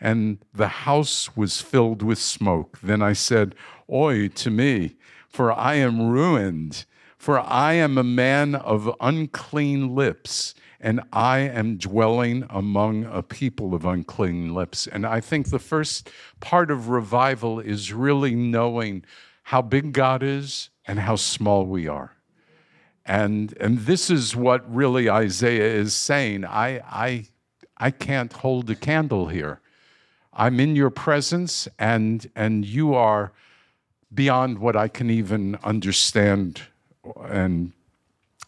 and 0.00 0.38
the 0.54 0.68
house 0.68 1.36
was 1.36 1.60
filled 1.60 2.02
with 2.02 2.18
smoke. 2.18 2.78
Then 2.80 3.02
I 3.02 3.12
said, 3.12 3.54
Oi 3.92 4.28
to 4.28 4.50
me, 4.50 4.96
for 5.28 5.52
I 5.52 5.74
am 5.74 6.08
ruined, 6.08 6.84
for 7.18 7.40
I 7.40 7.72
am 7.72 7.98
a 7.98 8.04
man 8.04 8.54
of 8.54 8.94
unclean 9.00 9.94
lips, 9.94 10.54
and 10.80 11.00
I 11.12 11.38
am 11.40 11.78
dwelling 11.78 12.44
among 12.48 13.04
a 13.06 13.22
people 13.22 13.74
of 13.74 13.84
unclean 13.84 14.54
lips. 14.54 14.86
And 14.86 15.04
I 15.04 15.20
think 15.20 15.50
the 15.50 15.58
first 15.58 16.10
part 16.40 16.70
of 16.70 16.88
revival 16.88 17.58
is 17.58 17.92
really 17.92 18.36
knowing 18.36 19.04
how 19.44 19.62
big 19.62 19.92
God 19.92 20.22
is 20.22 20.70
and 20.86 21.00
how 21.00 21.16
small 21.16 21.66
we 21.66 21.88
are. 21.88 22.13
And, 23.06 23.54
and 23.60 23.80
this 23.80 24.10
is 24.10 24.34
what 24.34 24.72
really 24.72 25.10
Isaiah 25.10 25.74
is 25.74 25.94
saying. 25.94 26.44
I, 26.44 26.80
I, 26.88 27.26
I 27.76 27.90
can't 27.90 28.32
hold 28.32 28.70
a 28.70 28.74
candle 28.74 29.28
here. 29.28 29.60
I'm 30.32 30.58
in 30.58 30.74
your 30.74 30.90
presence, 30.90 31.68
and, 31.78 32.28
and 32.34 32.64
you 32.64 32.94
are 32.94 33.32
beyond 34.12 34.58
what 34.58 34.74
I 34.74 34.88
can 34.88 35.10
even 35.10 35.56
understand. 35.62 36.62
And, 37.22 37.72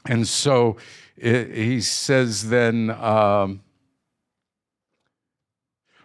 and 0.07 0.27
so 0.27 0.79
it, 1.17 1.55
he 1.55 1.81
says 1.81 2.49
then, 2.49 2.91
um, 2.91 3.63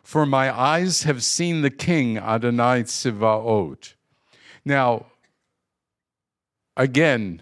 For 0.04 0.26
my 0.26 0.56
eyes 0.56 1.04
have 1.04 1.24
seen 1.24 1.62
the 1.62 1.70
king, 1.70 2.18
Adonai 2.18 2.84
Tzivaot. 2.84 3.94
Now, 4.66 5.06
again, 6.76 7.42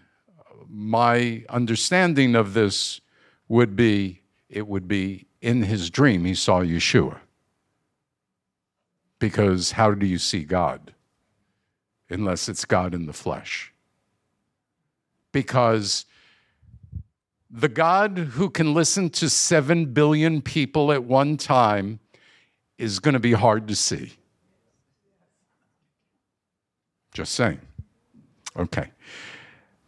my 0.70 1.44
understanding 1.50 2.36
of 2.36 2.54
this 2.54 3.02
would 3.48 3.76
be 3.76 4.22
it 4.50 4.68
would 4.68 4.88
be 4.88 5.26
in 5.42 5.64
his 5.64 5.90
dream 5.90 6.26
he 6.26 6.36
saw 6.36 6.62
Yeshua. 6.62 7.18
Because 9.20 9.72
how 9.74 9.94
do 9.94 10.06
you 10.06 10.18
see 10.18 10.44
God? 10.44 10.94
unless 12.10 12.50
it's 12.50 12.66
God 12.66 12.94
in 12.94 13.06
the 13.06 13.14
flesh. 13.14 13.74
Because 15.32 16.06
the 17.50 17.70
God 17.70 18.18
who 18.18 18.50
can 18.50 18.74
listen 18.74 19.10
to 19.12 19.30
7 19.30 19.88
billion 19.94 20.42
people 20.42 20.92
at 20.92 21.04
one 21.04 21.38
time 21.38 22.00
is 22.78 23.00
going 23.00 23.14
to 23.14 23.20
be 23.20 23.34
hard 23.34 23.68
to 23.68 23.76
see. 23.76 24.14
Just 27.14 27.34
saying. 27.34 27.60
Okay. 28.58 28.92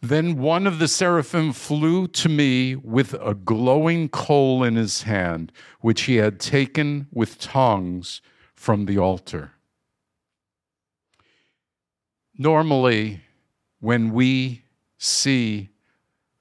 Then 0.02 0.40
one 0.40 0.66
of 0.66 0.80
the 0.80 0.88
seraphim 0.88 1.54
flew 1.54 2.08
to 2.08 2.28
me 2.28 2.76
with 2.76 3.14
a 3.14 3.36
glowing 3.36 4.10
coal 4.10 4.64
in 4.64 4.76
his 4.76 5.04
hand, 5.04 5.52
which 5.82 6.04
he 6.04 6.16
had 6.16 6.40
taken 6.40 7.08
with 7.12 7.38
tongs 7.38 8.22
from 8.56 8.86
the 8.86 8.98
altar. 8.98 9.52
Normally, 12.36 13.22
when 13.80 14.12
we 14.12 14.64
see 14.98 15.70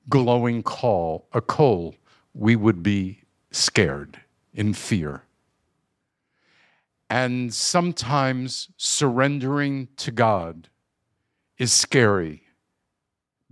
glowing 0.09 0.63
coal, 0.63 1.29
a 1.35 1.43
coal, 1.43 1.97
we 2.33 2.57
would 2.57 2.83
be 2.83 3.25
scared, 3.51 4.21
in 4.55 4.73
fear. 4.73 5.25
And 7.11 7.53
sometimes 7.53 8.71
surrendering 8.79 9.89
to 9.99 10.11
God 10.11 10.69
is 11.59 11.73
scary 11.73 12.45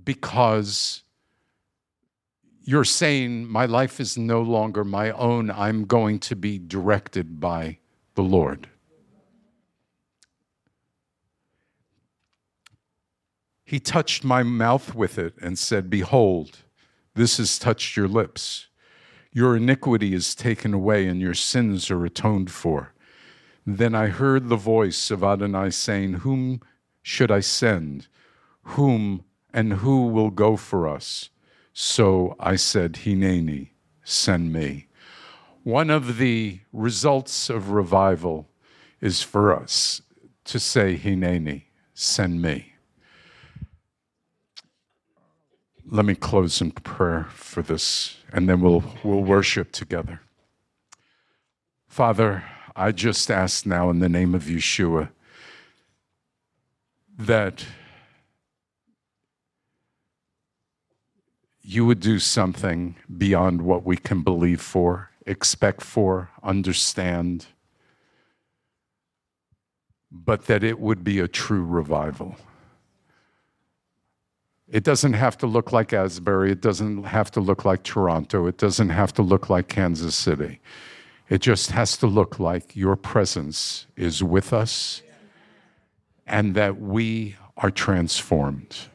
because 0.09 1.03
you're 2.65 2.83
saying, 2.83 3.45
My 3.47 3.67
life 3.67 4.01
is 4.01 4.17
no 4.17 4.41
longer 4.41 4.83
my 4.83 5.11
own. 5.11 5.51
I'm 5.51 5.85
going 5.85 6.19
to 6.21 6.35
be 6.35 6.59
directed 6.59 7.39
by 7.41 7.77
the 8.15 8.23
Lord. 8.23 8.71
He 13.67 13.79
touched 13.79 14.25
my 14.25 14.43
mouth 14.43 14.95
with 14.95 15.19
it 15.19 15.35
and 15.43 15.59
said, 15.59 15.91
Behold, 15.91 16.61
this 17.15 17.37
has 17.37 17.59
touched 17.59 17.95
your 17.95 18.09
lips. 18.09 18.69
Your 19.31 19.59
iniquity 19.59 20.15
is 20.15 20.35
taken 20.35 20.73
away 20.73 21.07
and 21.07 21.21
your 21.21 21.35
sins 21.35 21.91
are 21.91 22.03
atoned 22.07 22.51
for. 22.51 22.95
Then 23.67 23.95
I 23.95 24.07
heard 24.07 24.49
the 24.49 24.57
voice 24.57 25.11
of 25.11 25.23
Adonai 25.23 25.69
saying, 25.69 26.15
Whom 26.25 26.63
should 27.03 27.31
I 27.31 27.41
send? 27.41 28.07
Whom 28.63 29.25
and 29.53 29.75
who 29.75 30.07
will 30.09 30.31
go 30.31 30.57
for 30.57 30.89
us? 30.89 31.31
So 31.73 32.35
I 32.41 32.57
said, 32.57 32.95
Hineni, 33.05 33.71
send 34.05 34.53
me. 34.53 34.87
One 35.63 35.91
of 35.91 36.19
the 36.19 36.61
results 36.73 37.51
of 37.51 37.71
revival 37.71 38.49
is 39.01 39.23
for 39.23 39.55
us 39.55 40.03
to 40.45 40.59
say, 40.59 40.97
Hineni, 40.97 41.65
send 41.95 42.43
me. 42.43 42.73
Let 45.91 46.05
me 46.05 46.15
close 46.15 46.61
in 46.61 46.73
prayer 46.73 47.29
for 47.31 47.63
this, 47.63 48.19
and 48.33 48.49
then 48.49 48.61
we'll, 48.61 48.85
we'll 49.03 49.23
worship 49.23 49.73
together. 49.73 50.21
Father, 51.87 52.45
I 52.77 52.93
just 52.93 53.31
ask 53.31 53.67
now 53.67 53.89
in 53.91 53.99
the 53.99 54.09
name 54.09 54.35
of 54.35 54.45
Yeshua 54.45 55.11
that 57.19 57.65
you 61.69 61.85
would 61.85 62.01
do 62.01 62.19
something 62.19 62.97
beyond 63.19 63.61
what 63.61 63.85
we 63.85 63.95
can 63.95 64.23
believe 64.23 64.59
for, 64.59 65.11
expect 65.27 65.83
for, 65.83 66.31
understand, 66.43 67.45
but 70.11 70.47
that 70.47 70.65
it 70.65 70.81
would 70.81 71.05
be 71.05 71.19
a 71.19 71.29
true 71.29 71.63
revival. 71.63 72.37
It 74.67 74.83
doesn't 74.83 75.13
have 75.13 75.37
to 75.39 75.47
look 75.47 75.71
like 75.71 75.93
Asbury. 75.93 76.53
It 76.53 76.63
doesn't 76.63 77.05
have 77.05 77.31
to 77.33 77.41
look 77.41 77.67
like 77.67 77.83
Toronto. 77.83 78.47
It 78.47 78.57
doesn't 78.57 78.89
have 78.89 79.13
to 79.15 79.23
look 79.23 79.51
like 79.51 79.69
Kansas 79.69 80.15
City. 80.15 80.61
It 81.29 81.43
just 81.43 81.73
has 81.73 81.99
to 81.99 82.07
look 82.07 82.39
like 82.39 82.75
your 82.77 82.97
presence 82.97 83.87
is 83.95 84.23
with 84.23 84.55
us 84.55 85.03
and 86.27 86.55
that 86.55 86.81
we 86.81 87.37
are 87.59 87.71
transformed. 87.71 88.89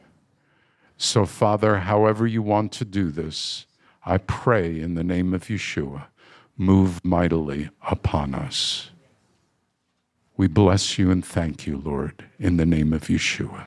So, 1.04 1.26
Father, 1.26 1.80
however 1.80 2.26
you 2.26 2.40
want 2.40 2.72
to 2.72 2.84
do 2.84 3.10
this, 3.10 3.66
I 4.06 4.16
pray 4.16 4.80
in 4.80 4.94
the 4.94 5.04
name 5.04 5.34
of 5.34 5.44
Yeshua, 5.48 6.06
move 6.56 6.98
mightily 7.04 7.68
upon 7.82 8.34
us. 8.34 8.90
We 10.38 10.46
bless 10.46 10.98
you 10.98 11.10
and 11.10 11.22
thank 11.22 11.66
you, 11.66 11.76
Lord, 11.76 12.24
in 12.38 12.56
the 12.56 12.64
name 12.64 12.94
of 12.94 13.02
Yeshua. 13.08 13.66